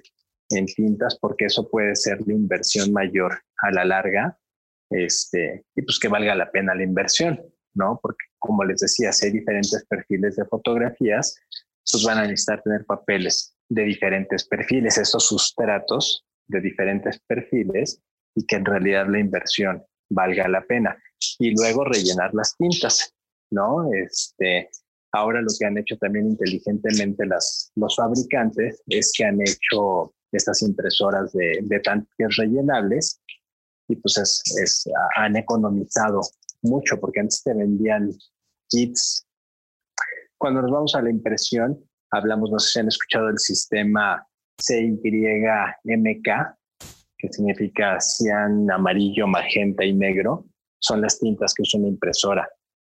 en 0.50 0.66
tintas, 0.66 1.18
porque 1.18 1.46
eso 1.46 1.68
puede 1.68 1.94
ser 1.96 2.18
la 2.26 2.34
inversión 2.34 2.92
mayor 2.92 3.40
a 3.62 3.70
la 3.72 3.84
larga, 3.84 4.38
este, 4.90 5.64
y 5.74 5.82
pues 5.82 5.98
que 5.98 6.08
valga 6.08 6.34
la 6.34 6.50
pena 6.50 6.74
la 6.74 6.82
inversión, 6.82 7.40
¿no? 7.74 7.98
Porque 8.02 8.24
como 8.38 8.64
les 8.64 8.80
decía, 8.80 9.12
si 9.12 9.26
hay 9.26 9.32
diferentes 9.32 9.84
perfiles 9.86 10.36
de 10.36 10.44
fotografías, 10.46 11.36
pues 11.90 12.04
van 12.04 12.18
a 12.18 12.22
necesitar 12.22 12.62
tener 12.62 12.84
papeles 12.84 13.54
de 13.68 13.84
diferentes 13.84 14.46
perfiles, 14.46 14.98
estos 14.98 15.26
sustratos 15.26 16.24
de 16.46 16.60
diferentes 16.60 17.20
perfiles 17.26 18.00
y 18.34 18.46
que 18.46 18.56
en 18.56 18.64
realidad 18.64 19.06
la 19.08 19.18
inversión 19.18 19.84
valga 20.10 20.48
la 20.48 20.62
pena. 20.62 20.96
Y 21.38 21.54
luego 21.54 21.84
rellenar 21.84 22.32
las 22.34 22.56
tintas, 22.56 23.14
¿no? 23.50 23.92
Este, 23.92 24.68
ahora 25.12 25.40
lo 25.40 25.48
que 25.58 25.66
han 25.66 25.78
hecho 25.78 25.96
también 25.98 26.26
inteligentemente 26.26 27.26
las, 27.26 27.72
los 27.76 27.96
fabricantes 27.96 28.82
es 28.86 29.12
que 29.16 29.24
han 29.24 29.40
hecho 29.40 30.14
estas 30.32 30.62
impresoras 30.62 31.32
de, 31.32 31.60
de 31.62 31.80
tanques 31.80 32.36
rellenables 32.36 33.20
y 33.88 33.96
pues 33.96 34.18
es, 34.18 34.84
han 35.16 35.36
economizado 35.36 36.20
mucho 36.62 37.00
porque 37.00 37.20
antes 37.20 37.42
te 37.42 37.54
vendían 37.54 38.10
kits 38.68 39.26
cuando 40.38 40.62
nos 40.62 40.70
vamos 40.70 40.94
a 40.94 41.02
la 41.02 41.10
impresión, 41.10 41.84
hablamos, 42.12 42.50
no 42.50 42.58
sé 42.60 42.70
si 42.70 42.78
han 42.78 42.88
escuchado 42.88 43.26
del 43.26 43.38
sistema 43.38 44.24
CYMK, 44.62 46.28
que 47.18 47.28
significa 47.28 48.00
cian, 48.00 48.70
amarillo, 48.70 49.26
magenta 49.26 49.84
y 49.84 49.92
negro. 49.92 50.46
Son 50.80 51.00
las 51.00 51.18
tintas 51.18 51.52
que 51.52 51.62
usa 51.62 51.80
una 51.80 51.88
impresora 51.88 52.48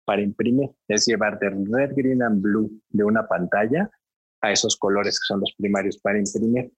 para 0.07 0.23
imprimir. 0.23 0.71
Es 0.89 1.05
llevar 1.07 1.39
del 1.39 1.67
red, 1.71 1.93
green 1.95 2.23
and 2.23 2.41
blue 2.41 2.71
de 2.89 3.05
una 3.05 3.29
pantalla 3.29 3.91
a 4.41 4.53
esos 4.53 4.77
colores 4.77 5.21
que 5.21 5.27
son 5.27 5.41
los 5.41 5.53
primarios 5.59 5.99
para 5.99 6.19
imprimir. 6.19 6.73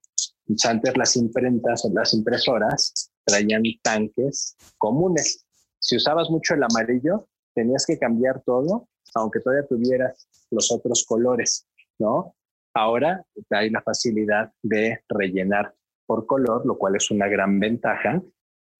Antes 0.64 0.96
las 0.96 1.14
imprentas 1.14 1.84
o 1.84 1.92
las 1.92 2.12
impresoras 2.14 3.12
traían 3.24 3.62
tanques 3.82 4.56
comunes. 4.78 5.46
Si 5.78 5.96
usabas 5.96 6.28
mucho 6.30 6.54
el 6.54 6.64
amarillo, 6.64 7.28
tenías 7.54 7.86
que 7.86 7.98
cambiar 7.98 8.42
todo 8.44 8.88
aunque 9.14 9.40
todavía 9.40 9.66
tuvieras 9.66 10.28
los 10.50 10.70
otros 10.72 11.04
colores, 11.06 11.66
¿no? 11.98 12.34
Ahora 12.74 13.24
hay 13.50 13.70
la 13.70 13.82
facilidad 13.82 14.52
de 14.62 15.00
rellenar 15.08 15.74
por 16.06 16.26
color, 16.26 16.64
lo 16.66 16.78
cual 16.78 16.96
es 16.96 17.10
una 17.10 17.26
gran 17.28 17.58
ventaja. 17.58 18.22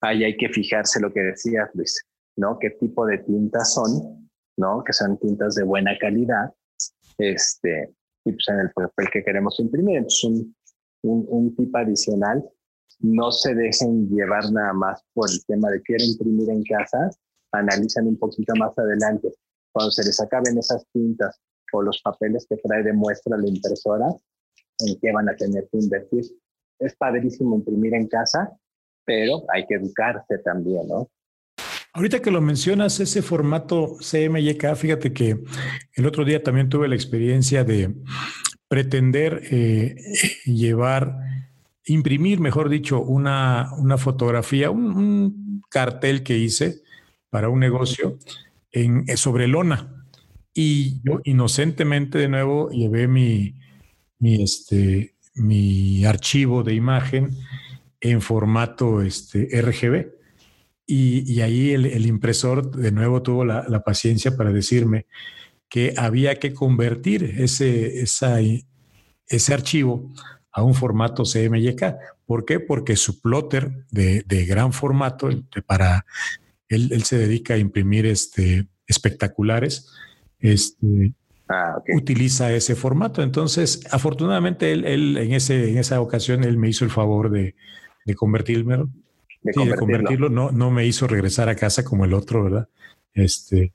Ahí 0.01 0.25
hay 0.25 0.37
que 0.37 0.49
fijarse 0.49 1.01
lo 1.01 1.13
que 1.13 1.21
decías, 1.21 1.71
Luis, 1.75 2.07
¿no? 2.37 2.59
¿Qué 2.59 2.71
tipo 2.71 3.07
de 3.07 3.19
tintas 3.19 3.75
son, 3.75 4.28
¿no? 4.59 4.85
Que 4.85 4.93
sean 4.93 5.17
tintas 5.19 5.55
de 5.55 5.65
buena 5.65 5.97
calidad, 5.99 6.53
este, 7.17 7.95
y 8.25 8.33
pues 8.33 8.49
en 8.49 8.61
el 8.61 8.71
papel 8.73 9.09
que 9.13 9.25
queremos 9.25 9.59
imprimir. 9.61 9.99
Entonces, 9.99 10.25
un, 10.25 10.55
un, 11.03 11.27
un 11.29 11.57
tip 11.57 11.75
adicional, 11.75 12.45
no 13.01 13.31
se 13.31 13.55
dejen 13.55 14.09
llevar 14.09 14.51
nada 14.53 14.73
más 14.73 15.03
por 15.15 15.31
el 15.31 15.45
tema 15.47 15.71
de 15.71 15.81
quiero 15.83 16.05
imprimir 16.05 16.51
en 16.51 16.65
casa, 16.65 17.11
analizan 17.53 18.07
un 18.07 18.19
poquito 18.19 18.55
más 18.57 18.77
adelante 18.77 19.33
cuando 19.73 19.91
se 19.93 20.05
les 20.05 20.21
acaben 20.21 20.59
esas 20.59 20.85
tintas 20.93 21.41
o 21.73 21.83
los 21.83 22.01
papeles 22.03 22.47
que 22.49 22.57
trae 22.57 22.83
de 22.83 22.93
muestra 22.93 23.37
la 23.37 23.47
impresora, 23.49 24.07
en 24.81 24.99
qué 25.01 25.13
van 25.13 25.29
a 25.29 25.37
tener 25.37 25.69
que 25.71 25.79
invertir. 25.79 26.25
Es 26.81 26.97
padrísimo 26.97 27.57
imprimir 27.57 27.95
en 27.95 28.09
casa, 28.09 28.51
pero 29.05 29.45
hay 29.53 29.67
que 29.67 29.75
educarse 29.75 30.39
también, 30.39 30.89
¿no? 30.89 31.09
Ahorita 31.99 32.23
que 32.23 32.31
lo 32.31 32.41
mencionas, 32.41 33.01
ese 33.01 33.23
formato 33.23 33.97
CMYK, 33.97 34.77
fíjate 34.77 35.13
que 35.13 35.41
el 35.95 36.07
otro 36.07 36.25
día 36.25 36.41
también 36.41 36.69
tuve 36.69 36.87
la 36.87 36.95
experiencia 36.95 37.65
de 37.65 37.93
pretender 38.69 39.43
eh, 39.51 39.97
llevar, 40.45 41.17
imprimir, 41.87 42.39
mejor 42.39 42.69
dicho, 42.69 43.03
una, 43.03 43.71
una 43.79 43.99
fotografía, 43.99 44.71
un, 44.71 45.61
cartel 45.71 46.23
que 46.23 46.39
hice 46.39 46.83
para 47.31 47.49
un 47.49 47.59
negocio 47.59 48.17
en, 48.71 49.03
eh, 49.09 49.17
sobre 49.17 49.49
lona. 49.49 50.07
Y 50.55 51.01
yo 51.03 51.21
inocentemente 51.25 52.19
de 52.19 52.29
nuevo 52.29 52.71
llevé 52.71 53.09
mi, 53.09 53.57
mi, 54.21 54.41
este, 54.41 55.17
mi 55.35 56.05
archivo 56.05 56.63
de 56.63 56.75
imagen 56.75 57.37
en 58.01 58.21
formato 58.21 59.03
este, 59.03 59.49
RGB. 59.61 60.18
Y, 60.91 61.31
y 61.31 61.43
ahí 61.43 61.73
el, 61.73 61.85
el, 61.85 62.07
impresor 62.07 62.75
de 62.75 62.91
nuevo 62.91 63.23
tuvo 63.23 63.45
la, 63.45 63.67
la, 63.69 63.85
paciencia 63.85 64.39
para 64.39 64.53
decirme 64.53 65.05
que 65.69 65.93
había 65.99 66.37
que 66.37 66.55
convertir 66.55 67.25
ese, 67.39 68.01
esa, 68.01 68.39
ese 69.27 69.53
archivo 69.53 70.11
a 70.51 70.63
un 70.63 70.75
formato 70.75 71.25
CMYK. 71.25 71.95
¿Por 72.25 72.47
qué? 72.47 72.59
Porque 72.59 72.97
su 72.97 73.21
plotter 73.21 73.85
de, 73.91 74.23
de 74.27 74.47
gran 74.47 74.73
formato 74.73 75.29
para 75.67 76.07
él, 76.69 77.03
se 77.05 77.19
dedica 77.19 77.55
a 77.55 77.59
imprimir 77.59 78.07
este, 78.07 78.67
espectaculares. 78.87 79.91
Este, 80.39 81.13
ah, 81.49 81.83
Utiliza 81.95 82.51
ese 82.53 82.75
formato. 82.75 83.23
Entonces, 83.23 83.87
afortunadamente, 83.91 84.73
él, 84.73 85.17
en, 85.19 85.33
ese, 85.33 85.71
en 85.71 85.79
esa 85.79 86.01
ocasión, 86.01 86.45
él 86.45 86.57
me 86.57 86.69
hizo 86.71 86.85
el 86.85 86.91
favor 86.91 87.31
de, 87.31 87.55
de 88.07 88.15
convertirlo. 89.43 89.65
De, 89.65 89.77
convertirlo. 89.79 90.29
No, 90.29 90.51
no 90.51 90.71
me 90.71 90.87
hizo 90.87 91.07
regresar 91.07 91.49
a 91.49 91.57
casa 91.57 91.85
como 91.85 92.05
el 92.05 92.15
otro, 92.15 92.45
¿verdad? 92.45 92.69
Este, 93.15 93.73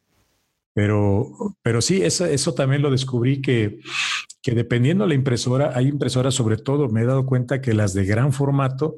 pero, 0.74 1.56
pero 1.62 1.82
sí, 1.82 2.02
eso, 2.02 2.26
eso 2.26 2.54
también 2.54 2.82
lo 2.82 2.90
descubrí 2.90 3.42
que, 3.42 3.80
que 4.42 4.52
dependiendo 4.54 5.04
de 5.04 5.10
la 5.10 5.16
impresora, 5.16 5.72
hay 5.76 5.88
impresoras 5.88 6.34
sobre 6.34 6.58
todo, 6.58 6.90
me 6.90 7.02
he 7.02 7.06
dado 7.06 7.26
cuenta 7.26 7.62
que 7.62 7.74
las 7.74 7.94
de 7.94 8.06
gran 8.06 8.34
formato, 8.34 8.98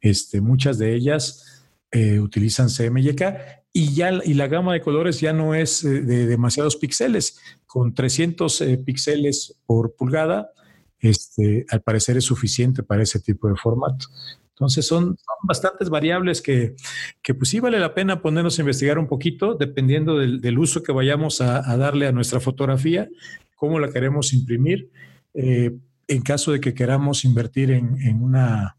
este, 0.00 0.40
muchas 0.40 0.78
de 0.78 0.94
ellas 0.94 1.66
eh, 1.92 2.20
utilizan 2.20 2.68
CMYK 2.68 3.22
y 3.72 3.94
ya 3.94 4.12
y 4.24 4.34
la 4.34 4.48
gama 4.48 4.72
de 4.72 4.80
colores 4.80 5.20
ya 5.20 5.32
no 5.32 5.54
es 5.54 5.84
eh, 5.84 6.00
de 6.00 6.26
demasiados 6.26 6.76
píxeles, 6.76 7.38
con 7.66 7.94
300 7.94 8.60
eh, 8.62 8.78
píxeles 8.78 9.56
por 9.66 9.94
pulgada, 9.94 10.50
este, 10.98 11.66
al 11.70 11.82
parecer 11.82 12.16
es 12.16 12.24
suficiente 12.24 12.82
para 12.82 13.02
ese 13.02 13.20
tipo 13.20 13.48
de 13.48 13.56
formato. 13.56 14.06
Entonces 14.60 14.86
son, 14.86 15.16
bastantes 15.42 15.88
variables 15.88 16.42
que, 16.42 16.74
que, 17.22 17.32
pues 17.32 17.48
sí 17.48 17.60
vale 17.60 17.80
la 17.80 17.94
pena 17.94 18.20
ponernos 18.20 18.58
a 18.58 18.60
investigar 18.60 18.98
un 18.98 19.06
poquito, 19.08 19.54
dependiendo 19.54 20.18
del, 20.18 20.58
uso 20.58 20.82
que 20.82 20.92
vayamos 20.92 21.40
a, 21.40 21.62
darle 21.78 22.06
a 22.06 22.12
nuestra 22.12 22.40
fotografía, 22.40 23.08
cómo 23.56 23.78
la 23.78 23.88
queremos 23.88 24.34
imprimir. 24.34 24.90
Eh, 25.32 25.74
en 26.08 26.20
caso 26.20 26.52
de 26.52 26.60
que 26.60 26.74
queramos 26.74 27.24
invertir 27.24 27.70
en, 27.70 28.22
una, 28.22 28.76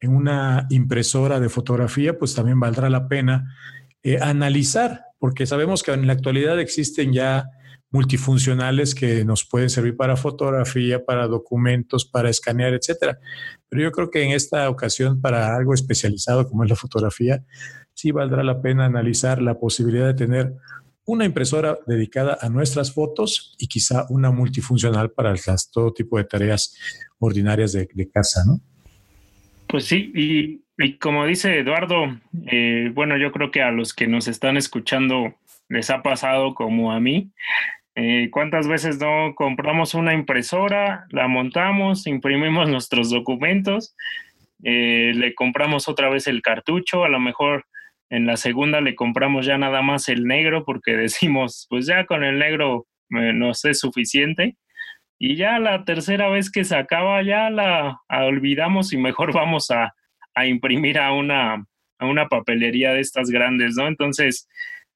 en 0.00 0.14
una 0.14 0.66
impresora 0.68 1.40
de 1.40 1.48
fotografía, 1.48 2.18
pues 2.18 2.34
también 2.34 2.60
valdrá 2.60 2.90
la 2.90 3.08
pena 3.08 3.56
eh, 4.02 4.18
analizar, 4.20 5.04
porque 5.18 5.46
sabemos 5.46 5.82
que 5.82 5.92
en 5.92 6.06
la 6.06 6.12
actualidad 6.12 6.60
existen 6.60 7.14
ya 7.14 7.48
multifuncionales 7.90 8.94
que 8.94 9.24
nos 9.24 9.44
pueden 9.44 9.68
servir 9.68 9.96
para 9.96 10.16
fotografía, 10.16 11.04
para 11.04 11.26
documentos, 11.26 12.04
para 12.04 12.30
escanear, 12.30 12.72
etcétera. 12.72 13.18
Pero 13.68 13.82
yo 13.82 13.92
creo 13.92 14.10
que 14.10 14.22
en 14.22 14.30
esta 14.30 14.68
ocasión, 14.70 15.20
para 15.20 15.56
algo 15.56 15.74
especializado 15.74 16.48
como 16.48 16.64
es 16.64 16.70
la 16.70 16.76
fotografía, 16.76 17.44
sí 17.94 18.12
valdrá 18.12 18.42
la 18.44 18.62
pena 18.62 18.86
analizar 18.86 19.42
la 19.42 19.58
posibilidad 19.58 20.06
de 20.06 20.14
tener 20.14 20.54
una 21.04 21.24
impresora 21.24 21.78
dedicada 21.86 22.38
a 22.40 22.48
nuestras 22.48 22.94
fotos 22.94 23.54
y 23.58 23.66
quizá 23.66 24.06
una 24.10 24.30
multifuncional 24.30 25.10
para 25.10 25.34
todo 25.72 25.92
tipo 25.92 26.18
de 26.18 26.24
tareas 26.24 26.76
ordinarias 27.18 27.72
de, 27.72 28.10
casa, 28.10 28.42
¿no? 28.46 28.60
Pues 29.66 29.84
sí, 29.84 30.12
y, 30.14 30.98
como 30.98 31.26
dice 31.26 31.58
Eduardo, 31.58 32.20
eh, 32.46 32.90
bueno, 32.94 33.16
yo 33.18 33.32
creo 33.32 33.50
que 33.50 33.62
a 33.62 33.70
los 33.70 33.92
que 33.92 34.06
nos 34.06 34.28
están 34.28 34.56
escuchando 34.56 35.34
les 35.68 35.90
ha 35.90 36.02
pasado 36.02 36.54
como 36.54 36.92
a 36.92 37.00
mí, 37.00 37.32
eh, 37.96 38.28
¿Cuántas 38.30 38.68
veces 38.68 38.98
no 39.00 39.34
compramos 39.34 39.94
una 39.94 40.14
impresora, 40.14 41.06
la 41.10 41.28
montamos, 41.28 42.06
imprimimos 42.06 42.68
nuestros 42.70 43.10
documentos, 43.10 43.94
eh, 44.62 45.12
le 45.14 45.34
compramos 45.34 45.88
otra 45.88 46.08
vez 46.08 46.26
el 46.26 46.42
cartucho, 46.42 47.04
a 47.04 47.08
lo 47.08 47.20
mejor 47.20 47.66
en 48.10 48.26
la 48.26 48.36
segunda 48.36 48.80
le 48.80 48.94
compramos 48.94 49.46
ya 49.46 49.56
nada 49.56 49.82
más 49.82 50.08
el 50.08 50.24
negro 50.24 50.64
porque 50.64 50.92
decimos, 50.96 51.66
pues 51.68 51.86
ya 51.86 52.06
con 52.06 52.24
el 52.24 52.38
negro 52.38 52.86
eh, 53.10 53.32
nos 53.32 53.64
es 53.64 53.80
suficiente. 53.80 54.56
Y 55.22 55.36
ya 55.36 55.58
la 55.58 55.84
tercera 55.84 56.30
vez 56.30 56.50
que 56.50 56.64
se 56.64 56.74
acaba 56.74 57.22
ya 57.22 57.50
la 57.50 58.00
olvidamos 58.08 58.92
y 58.92 58.96
mejor 58.96 59.32
vamos 59.34 59.70
a, 59.70 59.94
a 60.34 60.46
imprimir 60.46 60.98
a 60.98 61.12
una, 61.12 61.66
a 61.98 62.06
una 62.06 62.28
papelería 62.28 62.92
de 62.92 63.00
estas 63.00 63.30
grandes, 63.30 63.74
¿no? 63.76 63.86
Entonces, 63.86 64.48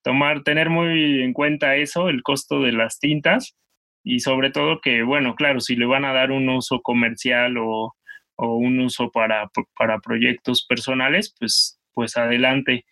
tomar, 0.05 0.44
tener 0.44 0.70
muy 0.70 1.22
en 1.22 1.32
cuenta 1.32 1.74
eso, 1.76 2.09
el 2.09 2.22
costo 2.22 2.61
de 2.61 2.72
las 2.72 3.00
tintas 3.00 3.57
y 4.05 4.20
sobre 4.20 4.50
todo 4.50 4.80
que, 4.80 5.02
bueno, 5.02 5.34
claro, 5.34 5.61
si 5.61 5.74
le 5.74 5.86
van 5.86 6.05
a 6.05 6.12
dar 6.12 6.30
un 6.30 6.48
uso 6.48 6.80
comercial 6.82 7.57
o, 7.59 7.96
un 8.36 8.80
uso 8.80 9.11
para, 9.11 9.50
para 9.78 10.00
proyectos 10.00 10.66
personales, 10.68 11.34
pues, 11.38 11.80
pues 11.92 12.16
adelante. 12.16 12.84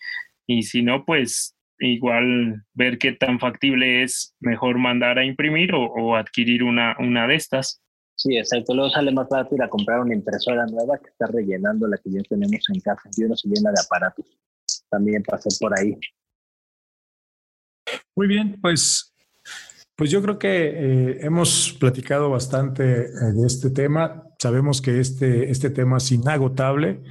Y 0.46 0.62
si 0.62 0.82
no, 0.82 1.04
pues 1.04 1.54
igual 1.80 2.62
ver 2.74 2.96
qué 2.98 3.12
tan 3.12 3.40
factible 3.40 4.04
es 4.04 4.34
mejor 4.40 4.78
mandar 4.78 5.18
a 5.18 5.24
imprimir 5.24 5.72
o, 5.74 6.16
adquirir 6.16 6.62
una, 6.62 6.96
una 6.98 7.26
de 7.26 7.34
estas. 7.34 7.82
Sí, 8.14 8.38
exacto. 8.38 8.74
Luego 8.74 8.90
sale 8.90 9.12
más 9.12 9.28
fácil 9.28 9.60
a 9.62 9.68
comprar 9.68 10.00
una 10.00 10.14
impresora 10.14 10.64
nueva 10.66 10.96
que 10.98 11.10
está 11.10 11.26
rellenando 11.26 11.88
la 11.88 11.98
que 11.98 12.10
ya 12.10 12.22
tenemos 12.22 12.64
en 12.72 12.80
casa 12.80 13.10
y 13.16 13.24
uno 13.24 13.36
se 13.36 13.48
llena 13.48 13.70
de 13.70 13.82
aparatos. 13.84 14.26
También 14.88 15.22
pasé 15.24 15.48
por 15.60 15.78
ahí. 15.78 15.98
Muy 18.14 18.26
bien, 18.26 18.58
pues, 18.60 19.14
pues 19.96 20.10
yo 20.10 20.20
creo 20.20 20.38
que 20.38 20.48
eh, 20.48 21.18
hemos 21.22 21.76
platicado 21.80 22.28
bastante 22.28 23.04
eh, 23.04 23.32
de 23.34 23.46
este 23.46 23.70
tema. 23.70 24.24
Sabemos 24.38 24.82
que 24.82 25.00
este, 25.00 25.50
este 25.50 25.70
tema 25.70 25.96
es 25.96 26.12
inagotable. 26.12 27.02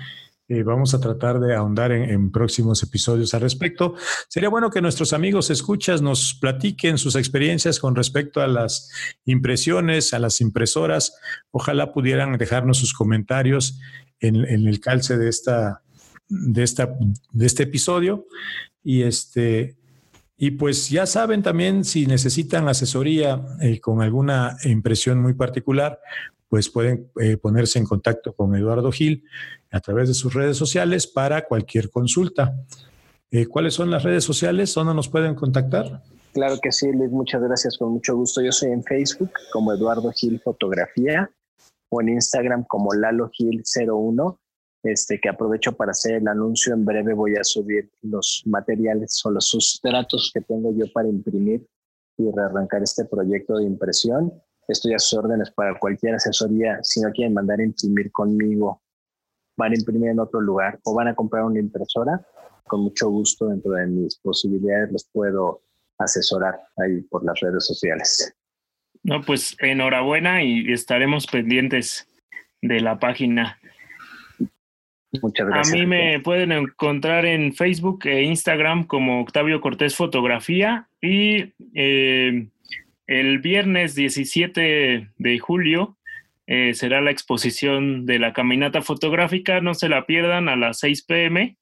Eh, 0.48 0.64
vamos 0.64 0.94
a 0.94 1.00
tratar 1.00 1.40
de 1.40 1.56
ahondar 1.56 1.92
en, 1.92 2.30
próximos 2.30 2.84
episodios 2.84 3.34
al 3.34 3.42
respecto. 3.42 3.96
Sería 4.28 4.50
bueno 4.50 4.70
que 4.70 4.82
nuestros 4.82 5.14
amigos 5.14 5.50
escuchas 5.50 6.02
nos 6.02 6.36
platiquen 6.36 6.98
sus 6.98 7.16
experiencias 7.16 7.80
con 7.80 7.96
respecto 7.96 8.42
a 8.42 8.48
las 8.48 8.92
impresiones, 9.26 10.14
a 10.14 10.20
las 10.20 10.42
impresoras. 10.42 11.16
Ojalá 11.52 11.94
pudieran 11.94 12.38
dejarnos 12.38 12.80
sus 12.80 12.94
comentarios 12.94 13.80
en, 14.20 14.36
en 14.36 14.68
el 14.68 14.82
calce 14.82 15.18
de 15.18 15.30
esta, 15.30 15.84
de 16.28 16.64
esta, 16.64 16.96
de 17.32 17.46
este 17.46 17.64
episodio. 17.64 18.28
Y 18.84 19.04
este, 19.04 19.78
y 20.44 20.50
pues 20.50 20.90
ya 20.90 21.06
saben 21.06 21.44
también 21.44 21.86
si 21.86 22.08
necesitan 22.08 22.68
asesoría 22.68 23.46
eh, 23.62 23.80
con 23.80 24.02
alguna 24.02 24.58
impresión 24.64 25.22
muy 25.22 25.36
particular, 25.36 26.00
pues 26.50 26.68
pueden 26.68 27.12
eh, 27.22 27.38
ponerse 27.38 27.78
en 27.78 27.86
contacto 27.86 28.34
con 28.34 28.56
Eduardo 28.56 28.92
Gil 28.92 29.24
a 29.70 29.80
través 29.82 30.08
de 30.08 30.16
sus 30.16 30.34
redes 30.34 30.58
sociales 30.58 31.06
para 31.06 31.46
cualquier 31.46 31.92
consulta. 31.92 32.56
Eh, 33.30 33.46
¿Cuáles 33.46 33.76
son 33.76 33.92
las 33.92 34.02
redes 34.02 34.24
sociales? 34.24 34.74
¿Dónde 34.74 34.96
nos 34.96 35.10
pueden 35.10 35.36
contactar? 35.36 36.02
Claro 36.34 36.58
que 36.60 36.72
sí, 36.72 36.92
Luis, 36.92 37.12
muchas 37.12 37.44
gracias, 37.44 37.78
con 37.78 37.92
mucho 37.92 38.16
gusto. 38.16 38.42
Yo 38.42 38.52
soy 38.52 38.72
en 38.72 38.84
Facebook 38.84 39.30
como 39.54 39.74
Eduardo 39.74 40.12
Gil 40.12 40.42
Fotografía 40.44 41.30
o 41.90 42.02
en 42.02 42.10
Instagram 42.10 42.64
como 42.64 42.96
Lalo 42.96 43.30
Gil 43.32 43.62
01 43.64 44.40
este, 44.84 45.20
que 45.20 45.30
aprovecho 45.30 45.74
para 45.74 45.92
hacer 45.92 46.16
el 46.16 46.28
anuncio. 46.28 46.74
En 46.74 46.86
breve 46.86 47.14
voy 47.14 47.36
a 47.36 47.44
subir 47.44 47.90
los 48.02 48.44
materiales 48.46 49.22
o 49.26 49.32
los 49.32 49.48
sustratos 49.48 50.32
que 50.34 50.42
tengo 50.42 50.74
yo 50.76 50.86
para 50.92 51.08
imprimir 51.08 51.66
y 52.18 52.32
rearrancar 52.32 52.84
este 52.84 53.06
proyecto 53.06 53.58
de 53.58 53.66
impresión. 53.66 54.34
Estoy 54.68 54.94
a 54.94 55.00
sus 55.00 55.20
órdenes 55.20 55.52
para 55.52 55.78
cualquier 55.78 56.16
asesoría. 56.16 56.80
Si 56.84 57.02
no 57.02 57.12
quieren 57.12 57.34
mandar 57.34 57.60
a 57.60 57.64
imprimir 57.64 58.12
conmigo, 58.12 58.82
van 59.58 59.74
a 59.74 59.76
imprimir 59.76 60.10
en 60.10 60.20
otro 60.20 60.42
lugar 60.42 60.80
o 60.84 60.94
van 60.94 61.10
a 61.10 61.16
comprar 61.16 61.44
una 61.44 61.60
impresora, 61.60 62.26
con 62.68 62.82
mucho 62.82 63.10
gusto 63.10 63.48
dentro 63.48 63.72
de 63.74 63.88
mis 63.88 64.18
posibilidades 64.18 64.92
los 64.92 65.06
puedo 65.12 65.62
asesorar 65.98 66.60
ahí 66.78 67.02
por 67.02 67.24
las 67.24 67.40
redes 67.40 67.66
sociales. 67.66 68.34
No, 69.04 69.22
pues 69.22 69.56
enhorabuena 69.60 70.44
y 70.44 70.72
estaremos 70.72 71.28
pendientes 71.28 72.08
de 72.62 72.80
la 72.80 73.00
página. 73.00 73.60
Muchas 75.22 75.48
gracias. 75.48 75.74
A 75.74 75.78
mí 75.78 75.86
me 75.86 76.20
pueden 76.22 76.52
encontrar 76.52 77.26
en 77.26 77.54
Facebook 77.54 78.06
e 78.06 78.24
Instagram 78.24 78.86
como 78.86 79.22
Octavio 79.22 79.60
Cortés 79.60 79.96
Fotografía 79.96 80.88
y 81.02 81.54
eh, 81.74 82.48
el 83.08 83.40
viernes 83.40 83.96
17 83.96 85.10
de 85.18 85.40
julio 85.40 85.98
eh, 86.48 86.74
será 86.74 87.02
la 87.02 87.12
exposición 87.12 88.06
de 88.06 88.20
la 88.20 88.34
caminata 88.34 88.82
fotográfica. 88.82 89.60
No 89.60 89.74
se 89.74 89.90
la 89.90 90.06
pierdan 90.06 90.48
a 90.48 90.56
las 90.56 90.80
6 90.80 91.04
pm. 91.04 91.58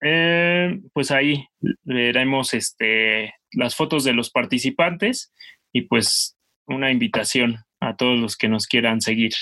Eh, 0.00 0.80
pues 0.92 1.12
ahí 1.12 1.46
veremos 1.84 2.54
este, 2.54 3.34
las 3.52 3.76
fotos 3.76 4.02
de 4.02 4.12
los 4.12 4.30
participantes 4.30 5.32
y 5.72 5.82
pues 5.82 6.36
una 6.66 6.90
invitación 6.90 7.58
a 7.78 7.96
todos 7.96 8.18
los 8.18 8.36
que 8.36 8.48
nos 8.48 8.66
quieran 8.66 9.00
seguir. 9.00 9.32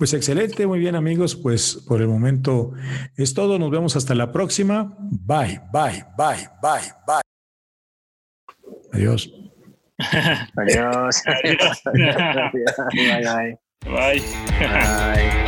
Pues 0.00 0.14
excelente, 0.14 0.66
muy 0.66 0.78
bien 0.78 0.94
amigos, 0.94 1.36
pues 1.36 1.76
por 1.86 2.00
el 2.00 2.08
momento 2.08 2.72
es 3.18 3.34
todo, 3.34 3.58
nos 3.58 3.70
vemos 3.70 3.96
hasta 3.96 4.14
la 4.14 4.32
próxima. 4.32 4.96
Bye, 4.98 5.60
bye, 5.70 6.06
bye, 6.16 6.48
bye, 6.62 6.90
bye. 7.06 7.20
Adiós. 8.94 9.30
Adiós. 10.56 11.22
Adiós. 11.26 11.82
bye, 11.84 13.22
bye. 13.22 13.58
Bye. 13.84 14.22
bye. 14.58 15.44